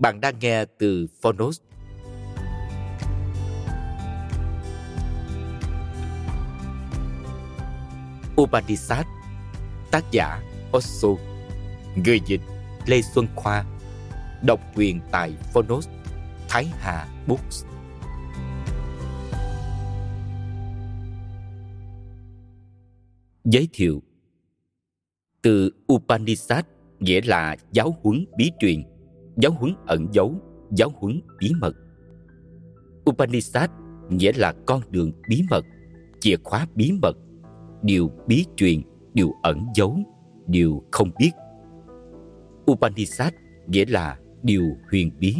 Bạn 0.00 0.20
đang 0.20 0.38
nghe 0.38 0.64
từ 0.64 1.06
Phonos. 1.22 1.60
Upanishad, 8.42 9.06
Tác 9.90 10.04
giả 10.10 10.42
Osho 10.76 11.08
Người 12.04 12.20
dịch 12.26 12.40
Lê 12.86 13.02
Xuân 13.02 13.26
Khoa, 13.36 13.64
Độc 14.42 14.60
quyền 14.76 15.00
tại 15.10 15.32
Phonos, 15.54 15.88
Thái 16.48 16.66
Hà 16.78 17.08
Books 17.26 17.64
Giới 23.44 23.68
thiệu, 23.72 24.02
Từ 25.42 25.70
Upanishad 25.92 26.64
nghĩa 27.00 27.20
là 27.24 27.56
giáo 27.72 27.96
huấn 28.02 28.24
bí 28.36 28.50
truyền 28.60 28.82
giáo 29.40 29.52
huấn 29.52 29.74
ẩn 29.86 30.06
giấu, 30.12 30.34
giáo 30.70 30.88
huấn 30.94 31.20
bí 31.38 31.52
mật. 31.60 31.76
Upanishad 33.10 33.70
nghĩa 34.08 34.32
là 34.36 34.54
con 34.66 34.80
đường 34.90 35.12
bí 35.28 35.42
mật, 35.50 35.64
chìa 36.20 36.36
khóa 36.44 36.66
bí 36.74 36.92
mật, 37.02 37.16
điều 37.82 38.10
bí 38.26 38.44
truyền, 38.56 38.82
điều 39.14 39.30
ẩn 39.42 39.66
giấu, 39.74 39.98
điều 40.46 40.82
không 40.90 41.10
biết. 41.18 41.30
Upanishad 42.72 43.32
nghĩa 43.66 43.84
là 43.88 44.18
điều 44.42 44.64
huyền 44.90 45.10
bí. 45.18 45.36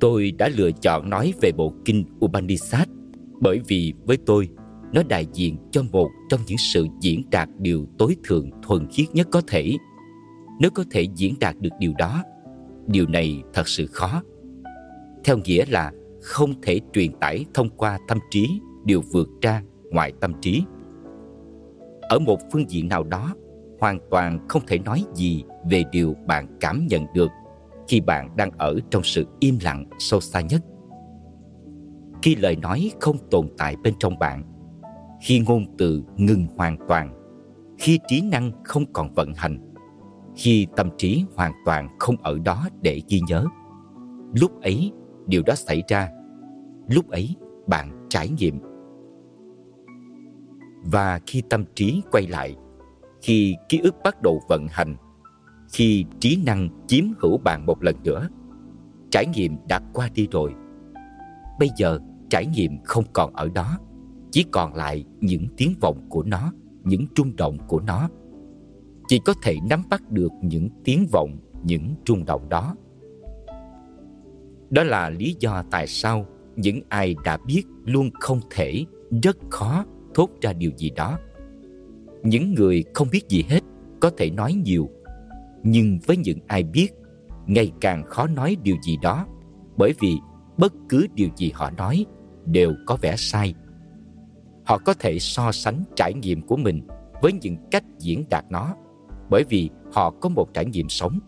Tôi 0.00 0.32
đã 0.38 0.48
lựa 0.56 0.70
chọn 0.70 1.10
nói 1.10 1.32
về 1.40 1.50
bộ 1.56 1.72
kinh 1.84 2.04
Upanishad 2.24 2.88
bởi 3.40 3.60
vì 3.68 3.92
với 4.06 4.16
tôi, 4.26 4.48
nó 4.92 5.02
đại 5.08 5.26
diện 5.32 5.56
cho 5.70 5.82
một 5.92 6.08
trong 6.28 6.40
những 6.46 6.58
sự 6.58 6.86
diễn 7.00 7.22
đạt 7.30 7.48
điều 7.58 7.86
tối 7.98 8.16
thượng 8.24 8.50
thuần 8.62 8.86
khiết 8.90 9.06
nhất 9.12 9.28
có 9.30 9.42
thể 9.46 9.76
nếu 10.60 10.70
có 10.74 10.84
thể 10.90 11.06
diễn 11.14 11.34
đạt 11.40 11.56
được 11.60 11.70
điều 11.78 11.92
đó. 11.98 12.22
Điều 12.86 13.06
này 13.08 13.42
thật 13.52 13.68
sự 13.68 13.86
khó. 13.86 14.22
Theo 15.24 15.38
nghĩa 15.44 15.64
là 15.68 15.92
không 16.22 16.60
thể 16.62 16.80
truyền 16.92 17.12
tải 17.20 17.44
thông 17.54 17.68
qua 17.68 17.98
tâm 18.08 18.18
trí, 18.30 18.60
điều 18.84 19.02
vượt 19.12 19.28
ra 19.42 19.62
ngoài 19.90 20.12
tâm 20.20 20.32
trí. 20.40 20.62
Ở 22.00 22.18
một 22.18 22.38
phương 22.52 22.70
diện 22.70 22.88
nào 22.88 23.04
đó, 23.04 23.34
hoàn 23.80 23.98
toàn 24.10 24.48
không 24.48 24.62
thể 24.66 24.78
nói 24.78 25.04
gì 25.14 25.44
về 25.70 25.84
điều 25.92 26.14
bạn 26.26 26.56
cảm 26.60 26.86
nhận 26.86 27.06
được 27.14 27.30
khi 27.88 28.00
bạn 28.00 28.36
đang 28.36 28.50
ở 28.50 28.76
trong 28.90 29.02
sự 29.02 29.26
im 29.40 29.58
lặng 29.62 29.84
sâu 29.98 30.20
xa 30.20 30.40
nhất. 30.40 30.62
Khi 32.22 32.36
lời 32.36 32.56
nói 32.56 32.90
không 33.00 33.16
tồn 33.30 33.48
tại 33.58 33.76
bên 33.82 33.94
trong 33.98 34.18
bạn, 34.18 34.42
khi 35.22 35.38
ngôn 35.40 35.76
từ 35.78 36.02
ngừng 36.16 36.46
hoàn 36.56 36.76
toàn, 36.88 37.12
khi 37.78 37.98
trí 38.08 38.20
năng 38.20 38.52
không 38.64 38.84
còn 38.92 39.14
vận 39.14 39.32
hành 39.34 39.65
khi 40.36 40.66
tâm 40.76 40.90
trí 40.98 41.24
hoàn 41.36 41.52
toàn 41.64 41.88
không 41.98 42.16
ở 42.22 42.38
đó 42.44 42.68
để 42.82 43.02
ghi 43.08 43.20
nhớ. 43.28 43.44
Lúc 44.34 44.62
ấy, 44.62 44.92
điều 45.26 45.42
đó 45.42 45.54
xảy 45.54 45.82
ra. 45.88 46.08
Lúc 46.88 47.08
ấy, 47.08 47.36
bạn 47.66 48.06
trải 48.08 48.28
nghiệm. 48.28 48.60
Và 50.84 51.20
khi 51.26 51.42
tâm 51.50 51.64
trí 51.74 52.02
quay 52.10 52.26
lại, 52.26 52.56
khi 53.22 53.56
ký 53.68 53.78
ức 53.78 53.94
bắt 54.04 54.22
đầu 54.22 54.40
vận 54.48 54.66
hành, 54.70 54.96
khi 55.72 56.04
trí 56.20 56.42
năng 56.46 56.68
chiếm 56.86 57.04
hữu 57.18 57.38
bạn 57.38 57.66
một 57.66 57.82
lần 57.82 57.96
nữa, 58.04 58.28
trải 59.10 59.26
nghiệm 59.26 59.56
đã 59.68 59.80
qua 59.92 60.08
đi 60.14 60.28
rồi. 60.30 60.54
Bây 61.58 61.70
giờ, 61.76 61.98
trải 62.30 62.46
nghiệm 62.46 62.78
không 62.84 63.04
còn 63.12 63.34
ở 63.34 63.48
đó, 63.54 63.78
chỉ 64.30 64.44
còn 64.52 64.74
lại 64.74 65.04
những 65.20 65.46
tiếng 65.56 65.74
vọng 65.80 66.06
của 66.08 66.22
nó, 66.22 66.52
những 66.84 67.06
trung 67.14 67.36
động 67.36 67.58
của 67.68 67.80
nó 67.80 68.08
chỉ 69.08 69.18
có 69.18 69.34
thể 69.42 69.56
nắm 69.70 69.82
bắt 69.90 70.10
được 70.10 70.32
những 70.42 70.68
tiếng 70.84 71.06
vọng, 71.12 71.38
những 71.64 71.94
rung 72.06 72.24
động 72.24 72.48
đó. 72.48 72.74
Đó 74.70 74.82
là 74.82 75.10
lý 75.10 75.36
do 75.40 75.62
tại 75.70 75.86
sao 75.86 76.26
những 76.56 76.80
ai 76.88 77.14
đã 77.24 77.38
biết 77.46 77.62
luôn 77.84 78.10
không 78.20 78.40
thể, 78.50 78.84
rất 79.22 79.36
khó 79.50 79.84
thốt 80.14 80.30
ra 80.40 80.52
điều 80.52 80.70
gì 80.76 80.90
đó. 80.90 81.18
Những 82.22 82.54
người 82.54 82.84
không 82.94 83.08
biết 83.12 83.28
gì 83.28 83.44
hết 83.48 83.60
có 84.00 84.10
thể 84.16 84.30
nói 84.30 84.52
nhiều, 84.52 84.88
nhưng 85.62 85.98
với 86.06 86.16
những 86.16 86.38
ai 86.46 86.62
biết, 86.62 86.88
ngày 87.46 87.72
càng 87.80 88.04
khó 88.04 88.26
nói 88.26 88.56
điều 88.62 88.76
gì 88.82 88.96
đó, 89.02 89.26
bởi 89.76 89.94
vì 90.00 90.16
bất 90.56 90.72
cứ 90.88 91.06
điều 91.14 91.28
gì 91.36 91.50
họ 91.54 91.70
nói 91.70 92.06
đều 92.46 92.74
có 92.86 92.96
vẻ 93.00 93.14
sai. 93.16 93.54
Họ 94.64 94.78
có 94.78 94.94
thể 94.94 95.18
so 95.18 95.52
sánh 95.52 95.84
trải 95.96 96.14
nghiệm 96.14 96.42
của 96.42 96.56
mình 96.56 96.86
với 97.22 97.32
những 97.32 97.56
cách 97.70 97.84
diễn 97.98 98.24
đạt 98.30 98.44
nó 98.50 98.74
bởi 99.30 99.44
vì 99.48 99.70
họ 99.92 100.10
có 100.10 100.28
một 100.28 100.54
trải 100.54 100.64
nghiệm 100.64 100.88
sống. 100.88 101.18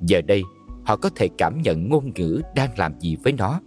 Giờ 0.00 0.20
đây, 0.20 0.42
họ 0.84 0.96
có 0.96 1.10
thể 1.16 1.28
cảm 1.38 1.62
nhận 1.62 1.88
ngôn 1.88 2.12
ngữ 2.16 2.40
đang 2.54 2.78
làm 2.78 3.00
gì 3.00 3.16
với 3.24 3.32
nó. 3.32 3.60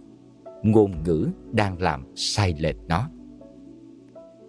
Ngôn 0.62 1.02
ngữ 1.02 1.28
đang 1.52 1.82
làm 1.82 2.04
sai 2.14 2.54
lệch 2.58 2.76
nó. 2.88 3.08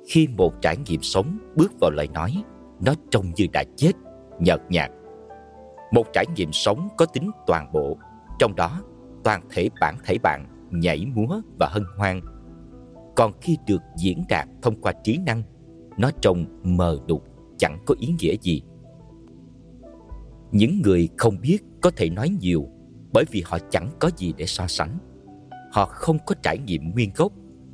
Khi 0.08 0.28
một 0.38 0.54
trải 0.62 0.78
nghiệm 0.78 1.02
sống 1.02 1.38
bước 1.56 1.72
vào 1.82 1.92
lời 1.92 2.08
nói, 2.14 2.44
nó 2.86 2.94
trông 3.10 3.26
như 3.36 3.46
đã 3.54 3.64
chết, 3.76 3.92
nhợt 4.40 4.62
nhạt. 4.70 4.92
Một 5.92 6.06
trải 6.14 6.26
nghiệm 6.36 6.52
sống 6.52 6.90
có 6.98 7.06
tính 7.06 7.32
toàn 7.48 7.72
bộ, 7.72 7.98
trong 8.40 8.56
đó 8.56 8.82
toàn 9.24 9.42
thể 9.50 9.70
bản 9.82 9.96
thể 10.06 10.18
bạn 10.24 10.46
nhảy 10.72 11.06
múa 11.16 11.42
và 11.60 11.70
hân 11.72 11.84
hoan. 11.98 12.22
Còn 13.16 13.32
khi 13.42 13.58
được 13.68 13.82
diễn 13.98 14.24
đạt 14.30 14.48
thông 14.62 14.82
qua 14.82 14.94
trí 15.04 15.18
năng, 15.18 15.44
nó 15.98 16.12
trông 16.22 16.46
mờ 16.64 17.00
đục 17.08 17.35
chẳng 17.58 17.80
có 17.86 17.96
ý 18.00 18.16
nghĩa 18.20 18.36
gì. 18.42 18.62
Những 20.52 20.82
người 20.82 21.10
không 21.18 21.42
biết 21.42 21.58
có 21.82 21.92
thể 21.96 22.10
nói 22.10 22.30
nhiều 22.30 22.68
bởi 23.14 23.26
vì 23.32 23.44
họ 23.46 23.58
chẳng 23.70 23.92
có 24.00 24.10
gì 24.18 24.34
để 24.38 24.46
so 24.46 24.68
sánh. 24.68 24.98
Họ 25.72 25.86
không 25.86 26.18
có 26.26 26.36
trải 26.44 26.58
nghiệm 26.58 26.92
nguyên 26.92 27.12
gốc, 27.16 27.32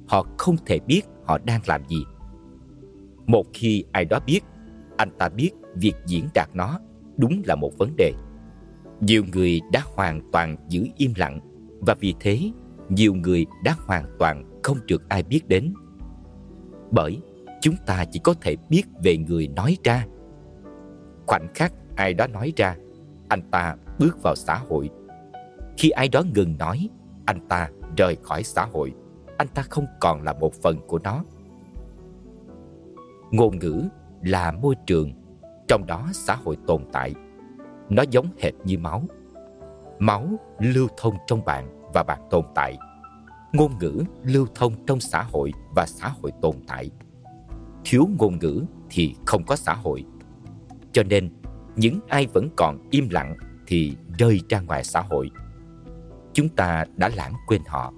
họ 0.08 0.26
không 0.38 0.56
thể 0.66 0.80
biết 0.80 1.02
họ 1.26 1.38
đang 1.38 1.62
làm 1.68 1.88
gì. 1.88 2.04
Một 3.28 3.46
khi 3.54 3.84
ai 3.92 4.06
đó 4.06 4.20
biết, 4.26 4.40
anh 4.98 5.10
ta 5.18 5.30
biết 5.30 5.52
việc 5.76 5.94
diễn 6.08 6.28
đạt 6.34 6.50
nó 6.54 6.80
đúng 7.18 7.42
là 7.46 7.56
một 7.56 7.72
vấn 7.78 7.96
đề. 7.98 8.14
Nhiều 9.02 9.24
người 9.34 9.62
đã 9.72 9.82
hoàn 9.96 10.32
toàn 10.32 10.56
giữ 10.70 10.86
im 10.98 11.14
lặng 11.16 11.40
và 11.80 11.96
vì 12.00 12.14
thế 12.20 12.52
nhiều 12.90 13.14
người 13.14 13.46
đã 13.64 13.76
hoàn 13.86 14.06
toàn 14.20 14.60
không 14.64 14.78
được 14.88 15.10
ai 15.10 15.24
biết 15.24 15.48
đến. 15.48 15.74
Bởi 16.92 17.22
chúng 17.62 17.76
ta 17.86 18.06
chỉ 18.12 18.20
có 18.20 18.34
thể 18.42 18.56
biết 18.70 18.84
về 19.04 19.18
người 19.18 19.48
nói 19.48 19.78
ra. 19.84 20.06
Khoảnh 21.28 21.48
khắc 21.56 21.74
ai 21.96 22.14
đó 22.14 22.28
nói 22.28 22.54
ra, 22.58 22.76
anh 23.30 23.42
ta 23.52 23.76
bước 24.00 24.24
vào 24.24 24.36
xã 24.36 24.56
hội. 24.56 24.90
Khi 25.78 25.90
ai 25.90 26.08
đó 26.08 26.24
ngừng 26.36 26.58
nói, 26.58 26.90
anh 27.26 27.48
ta 27.48 27.70
rời 27.98 28.18
khỏi 28.24 28.44
xã 28.44 28.66
hội. 28.66 28.94
Anh 29.38 29.48
ta 29.48 29.62
không 29.62 29.86
còn 30.00 30.24
là 30.24 30.34
một 30.34 30.54
phần 30.54 30.78
của 30.88 31.00
nó. 31.04 31.24
Ngôn 33.32 33.60
ngữ 33.60 33.84
là 34.22 34.52
môi 34.52 34.76
trường, 34.86 35.12
trong 35.68 35.86
đó 35.86 36.10
xã 36.14 36.36
hội 36.36 36.58
tồn 36.68 36.86
tại. 36.92 37.14
Nó 37.90 38.04
giống 38.12 38.28
hệt 38.40 38.54
như 38.64 38.78
máu. 38.78 39.04
Máu 40.00 40.28
lưu 40.60 40.88
thông 40.98 41.14
trong 41.28 41.46
bạn 41.46 41.90
và 41.94 42.04
bạn 42.04 42.20
tồn 42.30 42.46
tại. 42.56 42.78
Ngôn 43.54 43.72
ngữ 43.80 44.04
lưu 44.24 44.48
thông 44.56 44.86
trong 44.86 45.00
xã 45.00 45.24
hội 45.24 45.52
và 45.76 45.86
xã 45.86 46.08
hội 46.22 46.32
tồn 46.42 46.56
tại 46.68 46.90
thiếu 47.86 48.10
ngôn 48.20 48.40
ngữ 48.40 48.64
thì 48.90 49.16
không 49.26 49.44
có 49.44 49.56
xã 49.56 49.74
hội. 49.74 50.04
Cho 50.92 51.04
nên, 51.04 51.30
những 51.76 52.00
ai 52.08 52.28
vẫn 52.28 52.50
còn 52.56 52.88
im 52.90 53.10
lặng 53.10 53.36
thì 53.68 53.96
rơi 54.18 54.42
ra 54.50 54.60
ngoài 54.60 54.84
xã 54.84 55.02
hội. 55.02 55.30
Chúng 56.34 56.50
ta 56.50 56.86
đã 56.96 57.10
lãng 57.16 57.34
quên 57.48 57.62
họ. 57.68 57.94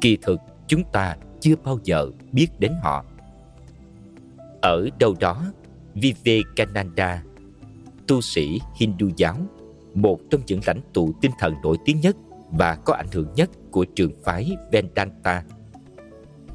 Kỳ 0.00 0.18
thực, 0.22 0.40
chúng 0.66 0.82
ta 0.92 1.16
chưa 1.40 1.54
bao 1.64 1.78
giờ 1.84 2.10
biết 2.32 2.48
đến 2.58 2.72
họ. 2.82 3.04
Ở 4.62 4.88
đâu 4.98 5.14
đó 5.20 5.44
Vivekananda 5.94 7.22
tu 8.06 8.20
sĩ 8.20 8.60
Hindu 8.74 9.08
giáo, 9.16 9.36
một 9.94 10.20
trong 10.30 10.40
những 10.46 10.60
lãnh 10.66 10.80
tụ 10.92 11.12
tinh 11.20 11.32
thần 11.38 11.54
nổi 11.62 11.76
tiếng 11.84 12.00
nhất 12.00 12.16
và 12.50 12.74
có 12.74 12.94
ảnh 12.94 13.06
hưởng 13.12 13.34
nhất 13.34 13.50
của 13.70 13.84
trường 13.84 14.12
phái 14.24 14.56
Vedanta, 14.72 15.44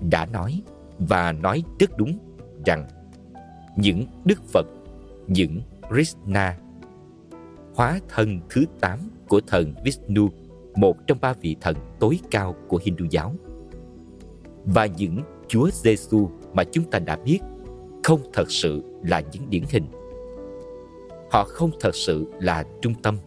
đã 0.10 0.25
nói 0.25 0.62
và 1.00 1.31
nói 1.31 1.64
rất 1.80 1.98
đúng 1.98 2.18
rằng 2.65 2.88
những 3.75 4.06
Đức 4.25 4.44
Phật, 4.54 4.65
những 5.27 5.62
Krishna 5.89 6.57
hóa 7.75 8.00
thân 8.09 8.39
thứ 8.50 8.65
8 8.80 9.00
của 9.27 9.42
thần 9.48 9.74
Vishnu, 9.83 10.30
một 10.75 11.07
trong 11.07 11.18
ba 11.21 11.33
vị 11.33 11.56
thần 11.62 11.75
tối 12.00 12.19
cao 12.31 12.56
của 12.68 12.80
Hindu 12.83 13.06
giáo. 13.12 13.33
Và 14.65 14.86
những 14.86 15.21
Chúa 15.48 15.69
Giêsu 15.74 16.30
mà 16.54 16.63
chúng 16.63 16.83
ta 16.92 17.00
đã 17.00 17.15
biết 17.15 17.39
không 18.04 18.21
thật 18.33 18.51
sự 18.51 18.83
là 19.04 19.21
những 19.31 19.50
điển 19.50 19.63
hình. 19.69 19.86
Họ 21.31 21.44
không 21.44 21.71
thật 21.80 21.95
sự 21.95 22.25
là 22.39 22.63
trung 22.81 22.94
tâm, 23.04 23.18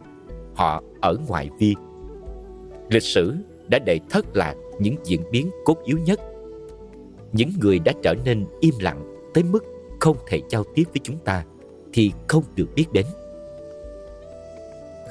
họ 0.55 0.83
ở 1.01 1.17
ngoại 1.29 1.51
vi. 1.59 1.75
Lịch 2.89 3.03
sử 3.03 3.37
đã 3.69 3.79
đầy 3.79 4.01
thất 4.11 4.37
lạc 4.37 4.55
những 4.79 4.97
diễn 5.05 5.21
biến 5.31 5.51
cốt 5.65 5.77
yếu 5.85 5.99
nhất. 5.99 6.21
Những 7.33 7.51
người 7.61 7.79
đã 7.79 7.93
trở 8.03 8.15
nên 8.25 8.45
im 8.61 8.75
lặng 8.81 9.10
tới 9.35 9.45
mức 9.45 9.65
không 10.01 10.17
thể 10.29 10.43
giao 10.51 10.65
tiếp 10.75 10.85
với 10.85 11.01
chúng 11.03 11.19
ta 11.19 11.45
thì 11.93 12.13
không 12.29 12.45
được 12.57 12.67
biết 12.75 12.87
đến. 12.93 13.07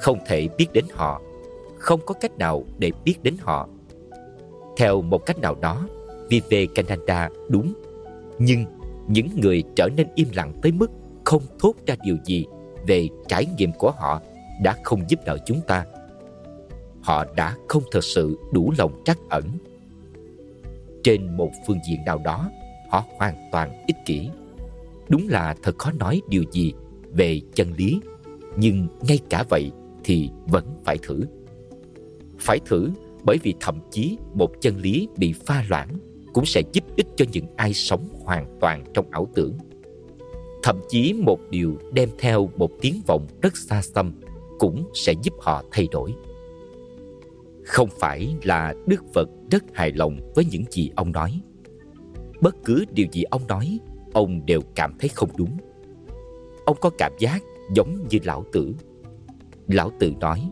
Không 0.00 0.18
thể 0.26 0.48
biết 0.58 0.66
đến 0.72 0.84
họ, 0.92 1.22
không 1.78 2.00
có 2.06 2.14
cách 2.14 2.38
nào 2.38 2.64
để 2.78 2.92
biết 3.04 3.14
đến 3.22 3.36
họ. 3.40 3.68
Theo 4.76 5.02
một 5.02 5.26
cách 5.26 5.38
nào 5.38 5.54
đó 5.54 5.88
Vivekananda 6.28 7.28
đúng, 7.48 7.72
nhưng 8.38 8.64
những 9.08 9.28
người 9.40 9.62
trở 9.76 9.88
nên 9.96 10.06
im 10.14 10.28
lặng 10.34 10.52
tới 10.62 10.72
mức 10.72 10.90
không 11.24 11.42
thốt 11.58 11.74
ra 11.86 11.96
điều 12.04 12.16
gì 12.24 12.46
về 12.86 13.08
trải 13.28 13.46
nghiệm 13.56 13.72
của 13.72 13.90
họ 13.90 14.20
đã 14.62 14.76
không 14.82 15.02
giúp 15.08 15.20
đỡ 15.26 15.36
chúng 15.46 15.60
ta. 15.66 15.84
Họ 17.02 17.24
đã 17.36 17.56
không 17.68 17.82
thật 17.90 18.04
sự 18.04 18.38
đủ 18.52 18.72
lòng 18.78 19.02
trắc 19.04 19.18
ẩn. 19.28 19.44
Trên 21.02 21.36
một 21.36 21.50
phương 21.66 21.78
diện 21.88 22.04
nào 22.06 22.20
đó 22.24 22.50
họ 22.90 23.04
hoàn 23.18 23.34
toàn 23.52 23.84
ích 23.86 23.96
kỷ. 24.06 24.28
Đúng 25.08 25.28
là 25.28 25.54
thật 25.62 25.78
khó 25.78 25.92
nói 25.92 26.20
điều 26.28 26.44
gì 26.52 26.72
về 27.12 27.40
chân 27.54 27.72
lý, 27.76 28.00
nhưng 28.56 28.86
ngay 29.00 29.18
cả 29.30 29.44
vậy 29.48 29.70
thì 30.04 30.30
vẫn 30.46 30.64
phải 30.84 30.98
thử. 31.02 31.20
Phải 32.38 32.60
thử 32.66 32.90
bởi 33.24 33.38
vì 33.42 33.54
thậm 33.60 33.78
chí 33.90 34.16
một 34.34 34.50
chân 34.60 34.76
lý 34.76 35.08
bị 35.16 35.32
pha 35.32 35.64
loãng 35.68 35.88
cũng 36.32 36.46
sẽ 36.46 36.62
giúp 36.72 36.84
ích 36.96 37.06
cho 37.16 37.24
những 37.32 37.46
ai 37.56 37.74
sống 37.74 38.08
hoàn 38.24 38.58
toàn 38.60 38.84
trong 38.94 39.10
ảo 39.10 39.28
tưởng. 39.34 39.58
Thậm 40.62 40.80
chí 40.88 41.12
một 41.12 41.40
điều 41.50 41.78
đem 41.92 42.08
theo 42.18 42.50
một 42.56 42.70
tiếng 42.80 43.00
vọng 43.06 43.26
rất 43.42 43.56
xa 43.56 43.82
xăm 43.82 44.12
cũng 44.58 44.90
sẽ 44.94 45.14
giúp 45.22 45.34
họ 45.40 45.64
thay 45.70 45.88
đổi. 45.92 46.14
Không 47.64 47.88
phải 48.00 48.34
là 48.42 48.74
đức 48.86 49.04
phật 49.14 49.28
rất 49.50 49.64
hài 49.72 49.92
lòng 49.92 50.32
với 50.34 50.44
những 50.50 50.64
gì 50.70 50.90
ông 50.96 51.12
nói 51.12 51.40
bất 52.40 52.56
cứ 52.64 52.84
điều 52.92 53.06
gì 53.12 53.22
ông 53.22 53.46
nói, 53.48 53.78
ông 54.12 54.46
đều 54.46 54.60
cảm 54.74 54.94
thấy 54.98 55.08
không 55.08 55.30
đúng. 55.36 55.56
Ông 56.64 56.76
có 56.80 56.90
cảm 56.98 57.12
giác 57.18 57.42
giống 57.74 58.08
như 58.10 58.18
lão 58.24 58.44
tử. 58.52 58.74
Lão 59.68 59.90
tử 59.98 60.12
nói 60.20 60.50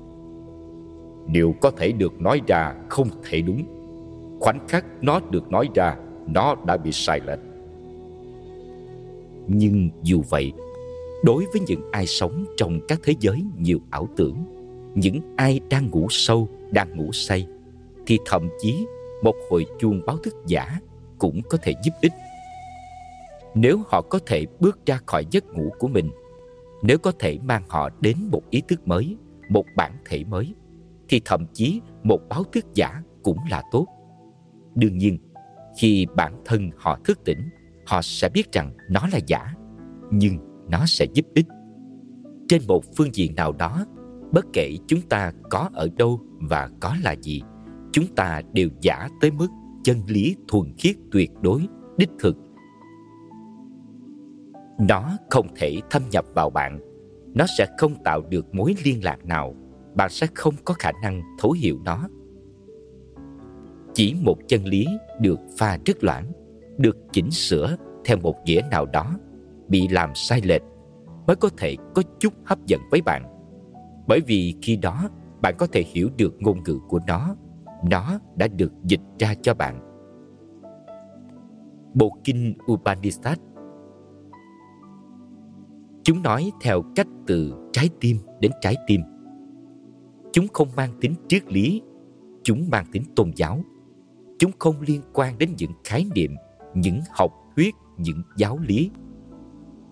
điều 1.29 1.55
có 1.61 1.71
thể 1.71 1.93
được 1.93 2.21
nói 2.21 2.41
ra 2.47 2.75
không 2.89 3.09
thể 3.29 3.41
đúng, 3.41 3.63
khoảnh 4.41 4.69
khắc 4.69 4.87
nó 5.03 5.21
được 5.31 5.51
nói 5.51 5.69
ra, 5.75 5.97
nó 6.27 6.55
đã 6.67 6.77
bị 6.77 6.93
sai 6.93 7.21
lệch. 7.27 7.39
Nhưng 9.47 9.91
dù 10.03 10.23
vậy, 10.29 10.53
đối 11.25 11.45
với 11.53 11.63
những 11.67 11.91
ai 11.91 12.07
sống 12.07 12.45
trong 12.57 12.81
các 12.89 13.01
thế 13.03 13.15
giới 13.21 13.45
nhiều 13.59 13.79
ảo 13.91 14.09
tưởng, 14.17 14.37
những 14.95 15.21
ai 15.37 15.61
đang 15.71 15.91
ngủ 15.91 16.07
sâu, 16.11 16.49
đang 16.71 16.97
ngủ 16.97 17.13
say, 17.13 17.47
thì 18.07 18.19
thậm 18.27 18.49
chí 18.59 18.87
một 19.23 19.35
hồi 19.51 19.67
chuông 19.79 20.01
báo 20.07 20.17
thức 20.17 20.35
giả 20.47 20.81
cũng 21.19 21.41
có 21.51 21.59
thể 21.63 21.75
giúp 21.85 21.93
ích. 22.01 22.13
Nếu 23.55 23.83
họ 23.87 24.03
có 24.03 24.19
thể 24.27 24.47
bước 24.61 24.87
ra 24.87 24.99
khỏi 25.07 25.25
giấc 25.31 25.45
ngủ 25.45 25.71
của 25.79 25.89
mình, 25.89 26.11
nếu 26.83 26.99
có 26.99 27.13
thể 27.19 27.39
mang 27.45 27.63
họ 27.69 27.91
đến 28.01 28.17
một 28.33 28.43
ý 28.51 28.63
thức 28.69 28.89
mới, 28.89 29.17
một 29.49 29.65
bản 29.77 29.93
thể 30.05 30.25
mới, 30.25 30.55
thì 31.09 31.21
thậm 31.25 31.47
chí 31.55 31.81
một 32.03 32.21
báo 32.29 32.45
thức 32.45 32.67
giả 32.75 33.03
cũng 33.23 33.39
là 33.51 33.63
tốt. 33.71 33.87
Đương 34.75 34.99
nhiên, 34.99 35.19
khi 35.79 36.07
bản 36.17 36.43
thân 36.45 36.71
họ 36.77 36.99
thức 37.05 37.25
tỉnh, 37.25 37.49
họ 37.87 38.03
sẽ 38.03 38.29
biết 38.29 38.53
rằng 38.53 38.73
nó 38.91 39.09
là 39.13 39.19
giả, 39.27 39.55
nhưng 40.11 40.39
nó 40.71 40.87
sẽ 40.87 41.07
giúp 41.15 41.27
ích. 41.35 41.47
Trên 42.49 42.63
một 42.67 42.85
phương 42.97 43.15
diện 43.15 43.35
nào 43.35 43.53
đó, 43.53 43.87
bất 44.33 44.47
kể 44.53 44.77
chúng 44.87 45.01
ta 45.01 45.33
có 45.51 45.71
ở 45.75 45.89
đâu 45.97 46.21
và 46.41 46.71
có 46.81 46.97
là 47.03 47.13
gì, 47.13 47.43
chúng 47.93 48.07
ta 48.17 48.43
đều 48.53 48.69
giả 48.81 49.09
tới 49.21 49.31
mức 49.31 49.49
chân 49.89 50.03
lý 50.07 50.37
thuần 50.49 50.73
khiết 50.79 50.97
tuyệt 51.13 51.31
đối, 51.43 51.67
đích 51.97 52.11
thực. 52.19 52.37
Nó 54.79 55.17
không 55.31 55.47
thể 55.57 55.77
thâm 55.91 56.03
nhập 56.11 56.25
vào 56.35 56.51
bạn. 56.51 56.81
Nó 57.35 57.47
sẽ 57.59 57.67
không 57.79 58.03
tạo 58.05 58.23
được 58.31 58.55
mối 58.55 58.75
liên 58.85 59.05
lạc 59.05 59.25
nào. 59.25 59.55
Bạn 59.95 60.11
sẽ 60.11 60.27
không 60.35 60.55
có 60.65 60.75
khả 60.75 60.93
năng 61.03 61.23
thấu 61.39 61.53
hiểu 61.53 61.79
nó. 61.85 62.09
Chỉ 63.95 64.15
một 64.23 64.37
chân 64.49 64.65
lý 64.65 64.87
được 65.21 65.41
pha 65.59 65.79
rất 65.87 66.05
loãng, 66.05 66.33
Được 66.79 66.97
chỉnh 67.13 67.31
sửa 67.31 67.77
theo 68.05 68.17
một 68.17 68.35
nghĩa 68.45 68.63
nào 68.71 68.87
đó, 68.87 69.19
Bị 69.69 69.89
làm 69.89 70.11
sai 70.15 70.41
lệch, 70.45 70.63
Mới 71.27 71.37
có 71.37 71.49
thể 71.59 71.77
có 71.95 72.03
chút 72.21 72.33
hấp 72.45 72.67
dẫn 72.67 72.81
với 72.91 73.03
bạn. 73.03 73.25
Bởi 74.07 74.21
vì 74.27 74.55
khi 74.63 74.77
đó, 74.77 75.09
bạn 75.43 75.55
có 75.59 75.67
thể 75.67 75.85
hiểu 75.87 76.11
được 76.17 76.35
ngôn 76.39 76.63
ngữ 76.65 76.79
của 76.89 77.01
nó. 77.07 77.37
Nó 77.85 78.19
đã 78.37 78.49
được 78.49 78.73
dịch 78.85 79.01
ra 79.19 79.35
cho 79.43 79.55
bạn 79.55 79.81
Bộ 81.95 82.19
kinh 82.25 82.55
Upanishad 82.73 83.39
Chúng 86.03 86.23
nói 86.23 86.53
theo 86.61 86.83
cách 86.95 87.07
từ 87.27 87.55
trái 87.73 87.91
tim 88.01 88.17
đến 88.41 88.53
trái 88.61 88.75
tim. 88.87 89.01
Chúng 90.33 90.47
không 90.53 90.69
mang 90.77 90.91
tính 91.01 91.15
triết 91.29 91.53
lý, 91.53 91.83
chúng 92.43 92.71
mang 92.71 92.85
tính 92.93 93.03
tôn 93.17 93.31
giáo. 93.37 93.61
Chúng 94.39 94.51
không 94.59 94.81
liên 94.81 95.01
quan 95.13 95.39
đến 95.39 95.51
những 95.59 95.71
khái 95.85 96.07
niệm, 96.15 96.37
những 96.75 97.01
học 97.11 97.33
thuyết, 97.57 97.75
những 97.97 98.23
giáo 98.37 98.59
lý. 98.59 98.91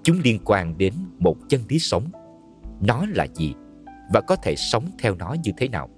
Chúng 0.03 0.17
liên 0.25 0.41
quan 0.45 0.79
đến 0.79 0.93
một 1.19 1.37
chân 1.49 1.61
lý 1.69 1.79
sống. 1.79 2.05
Nó 2.81 3.07
là 3.15 3.27
gì 3.35 3.55
và 4.13 4.21
có 4.21 4.37
thể 4.37 4.55
sống 4.57 4.85
theo 4.99 5.15
nó 5.15 5.37
như 5.45 5.53
thế 5.57 5.69
nào? 5.69 5.89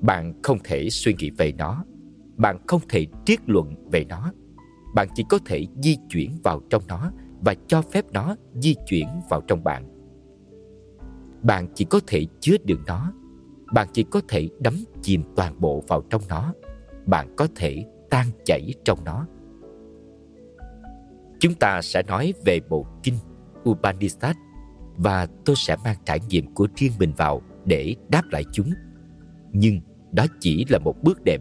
Bạn 0.00 0.32
không 0.42 0.58
thể 0.64 0.90
suy 0.90 1.14
nghĩ 1.18 1.30
về 1.30 1.52
nó, 1.58 1.84
bạn 2.36 2.58
không 2.66 2.80
thể 2.88 3.06
triết 3.24 3.38
luận 3.46 3.74
về 3.90 4.04
nó. 4.08 4.32
Bạn 4.94 5.08
chỉ 5.14 5.24
có 5.28 5.38
thể 5.46 5.66
di 5.82 5.96
chuyển 6.08 6.38
vào 6.42 6.60
trong 6.70 6.82
nó 6.88 7.10
và 7.40 7.54
cho 7.66 7.82
phép 7.82 8.04
nó 8.12 8.36
di 8.54 8.74
chuyển 8.86 9.06
vào 9.30 9.40
trong 9.40 9.64
bạn. 9.64 9.88
Bạn 11.42 11.68
chỉ 11.74 11.84
có 11.84 12.00
thể 12.06 12.26
chứa 12.40 12.56
đựng 12.64 12.82
nó, 12.86 13.12
bạn 13.74 13.88
chỉ 13.92 14.02
có 14.10 14.20
thể 14.28 14.48
đắm 14.60 14.74
chìm 15.02 15.22
toàn 15.36 15.60
bộ 15.60 15.82
vào 15.88 16.02
trong 16.10 16.22
nó, 16.28 16.54
bạn 17.06 17.34
có 17.36 17.48
thể 17.56 17.84
tan 18.10 18.26
chảy 18.44 18.74
trong 18.84 18.98
nó. 19.04 19.26
Chúng 21.38 21.54
ta 21.54 21.82
sẽ 21.82 22.02
nói 22.02 22.34
về 22.44 22.60
bộ 22.68 22.86
kinh 23.02 23.14
Upanishad 23.70 24.36
và 24.96 25.26
tôi 25.44 25.56
sẽ 25.56 25.76
mang 25.84 25.96
trải 26.04 26.20
nghiệm 26.28 26.54
của 26.54 26.68
riêng 26.76 26.92
mình 26.98 27.12
vào 27.16 27.42
để 27.64 27.94
đáp 28.08 28.22
lại 28.30 28.44
chúng. 28.52 28.70
Nhưng 29.52 29.80
đó 30.12 30.26
chỉ 30.40 30.64
là 30.68 30.78
một 30.78 30.94
bước 31.02 31.24
đệm. 31.24 31.40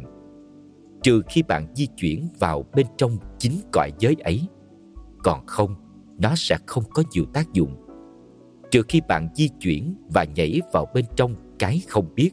Trừ 1.04 1.22
khi 1.28 1.44
bạn 1.44 1.68
di 1.76 1.88
chuyển 1.98 2.28
vào 2.40 2.64
bên 2.76 2.86
trong 2.98 3.18
chính 3.38 3.54
cõi 3.72 3.92
giới 4.00 4.16
ấy. 4.24 4.42
Còn 5.24 5.46
không, 5.46 5.76
nó 6.20 6.34
sẽ 6.36 6.58
không 6.66 6.84
có 6.94 7.04
nhiều 7.14 7.26
tác 7.34 7.54
dụng 7.54 7.88
trừ 8.72 8.82
khi 8.90 9.02
bạn 9.08 9.28
di 9.36 9.50
chuyển 9.60 9.96
và 10.14 10.24
nhảy 10.24 10.62
vào 10.74 10.86
bên 10.94 11.06
trong 11.16 11.36
cái 11.60 11.82
không 11.90 12.16
biết 12.16 12.32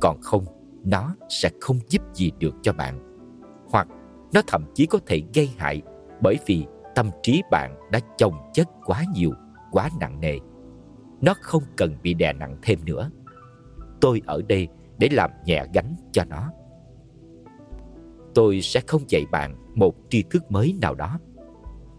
còn 0.00 0.20
không 0.20 0.44
nó 0.84 1.14
sẽ 1.28 1.50
không 1.60 1.78
giúp 1.88 2.02
gì 2.14 2.30
được 2.38 2.54
cho 2.62 2.72
bạn 2.72 3.18
hoặc 3.70 3.88
nó 4.32 4.42
thậm 4.46 4.64
chí 4.74 4.86
có 4.86 4.98
thể 5.06 5.22
gây 5.34 5.50
hại 5.56 5.82
bởi 6.20 6.38
vì 6.46 6.66
tâm 6.94 7.10
trí 7.22 7.42
bạn 7.50 7.74
đã 7.90 8.00
chồng 8.18 8.34
chất 8.54 8.68
quá 8.84 9.04
nhiều 9.14 9.32
quá 9.72 9.90
nặng 10.00 10.20
nề 10.20 10.38
nó 11.20 11.34
không 11.40 11.62
cần 11.76 11.96
bị 12.02 12.14
đè 12.14 12.32
nặng 12.32 12.56
thêm 12.62 12.78
nữa 12.84 13.10
tôi 14.00 14.22
ở 14.26 14.42
đây 14.48 14.68
để 14.98 15.08
làm 15.12 15.30
nhẹ 15.44 15.64
gánh 15.74 15.96
cho 16.12 16.24
nó. 16.24 16.50
Tôi 18.34 18.60
sẽ 18.60 18.80
không 18.86 19.02
dạy 19.08 19.24
bạn 19.32 19.56
một 19.74 19.94
tri 20.08 20.22
thức 20.30 20.50
mới 20.50 20.74
nào 20.80 20.94
đó. 20.94 21.18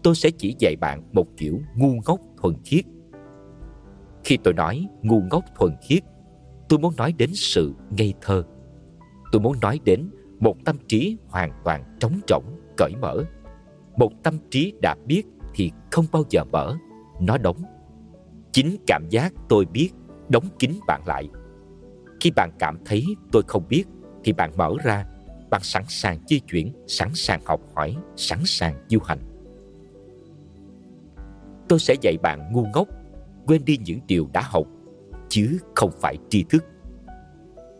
Tôi 0.02 0.14
sẽ 0.14 0.30
chỉ 0.30 0.56
dạy 0.58 0.76
bạn 0.76 1.02
một 1.12 1.26
kiểu 1.36 1.60
ngu 1.76 1.92
ngốc 2.06 2.20
thuần 2.42 2.54
khiết. 2.64 2.84
Khi 4.24 4.38
tôi 4.44 4.54
nói 4.54 4.88
ngu 5.02 5.22
ngốc 5.30 5.44
thuần 5.58 5.72
khiết, 5.82 6.02
tôi 6.68 6.78
muốn 6.78 6.96
nói 6.96 7.14
đến 7.18 7.30
sự 7.32 7.74
ngây 7.90 8.14
thơ. 8.20 8.42
Tôi 9.32 9.42
muốn 9.42 9.60
nói 9.62 9.80
đến 9.84 10.10
một 10.40 10.56
tâm 10.64 10.76
trí 10.88 11.16
hoàn 11.28 11.52
toàn 11.64 11.96
trống 12.00 12.20
rỗng, 12.28 12.44
cởi 12.76 12.92
mở. 13.00 13.24
Một 13.96 14.12
tâm 14.22 14.38
trí 14.50 14.72
đã 14.82 14.96
biết 15.06 15.22
thì 15.54 15.70
không 15.90 16.04
bao 16.12 16.22
giờ 16.30 16.44
mở, 16.44 16.76
nó 17.20 17.38
đóng. 17.38 17.62
Chính 18.52 18.76
cảm 18.86 19.08
giác 19.10 19.32
tôi 19.48 19.64
biết 19.64 19.90
đóng 20.28 20.44
kín 20.58 20.70
bạn 20.86 21.02
lại 21.06 21.28
khi 22.20 22.30
bạn 22.30 22.50
cảm 22.58 22.78
thấy 22.84 23.04
tôi 23.32 23.42
không 23.46 23.64
biết, 23.68 23.84
thì 24.24 24.32
bạn 24.32 24.50
mở 24.56 24.72
ra, 24.84 25.04
bạn 25.50 25.62
sẵn 25.62 25.84
sàng 25.88 26.18
di 26.28 26.40
chuyển, 26.40 26.72
sẵn 26.86 27.08
sàng 27.14 27.40
học 27.44 27.60
hỏi, 27.74 27.96
sẵn 28.16 28.38
sàng 28.44 28.74
du 28.88 28.98
hành. 29.04 29.18
Tôi 31.68 31.78
sẽ 31.78 31.94
dạy 32.02 32.16
bạn 32.22 32.52
ngu 32.52 32.66
ngốc, 32.74 32.88
quên 33.46 33.64
đi 33.64 33.78
những 33.84 34.00
điều 34.06 34.28
đã 34.32 34.42
học, 34.44 34.66
chứ 35.28 35.58
không 35.74 35.90
phải 36.00 36.16
tri 36.28 36.44
thức. 36.44 36.64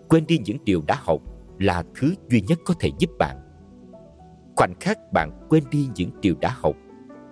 Quên 0.08 0.26
đi 0.26 0.38
những 0.44 0.56
điều 0.64 0.82
đã 0.86 0.98
học 1.00 1.20
là 1.58 1.84
thứ 1.94 2.14
duy 2.28 2.40
nhất 2.40 2.58
có 2.64 2.74
thể 2.80 2.90
giúp 2.98 3.10
bạn. 3.18 3.36
Khoảnh 4.56 4.74
khắc 4.80 4.98
bạn 5.12 5.46
quên 5.48 5.64
đi 5.70 5.88
những 5.94 6.10
điều 6.20 6.34
đã 6.40 6.56
học, 6.62 6.76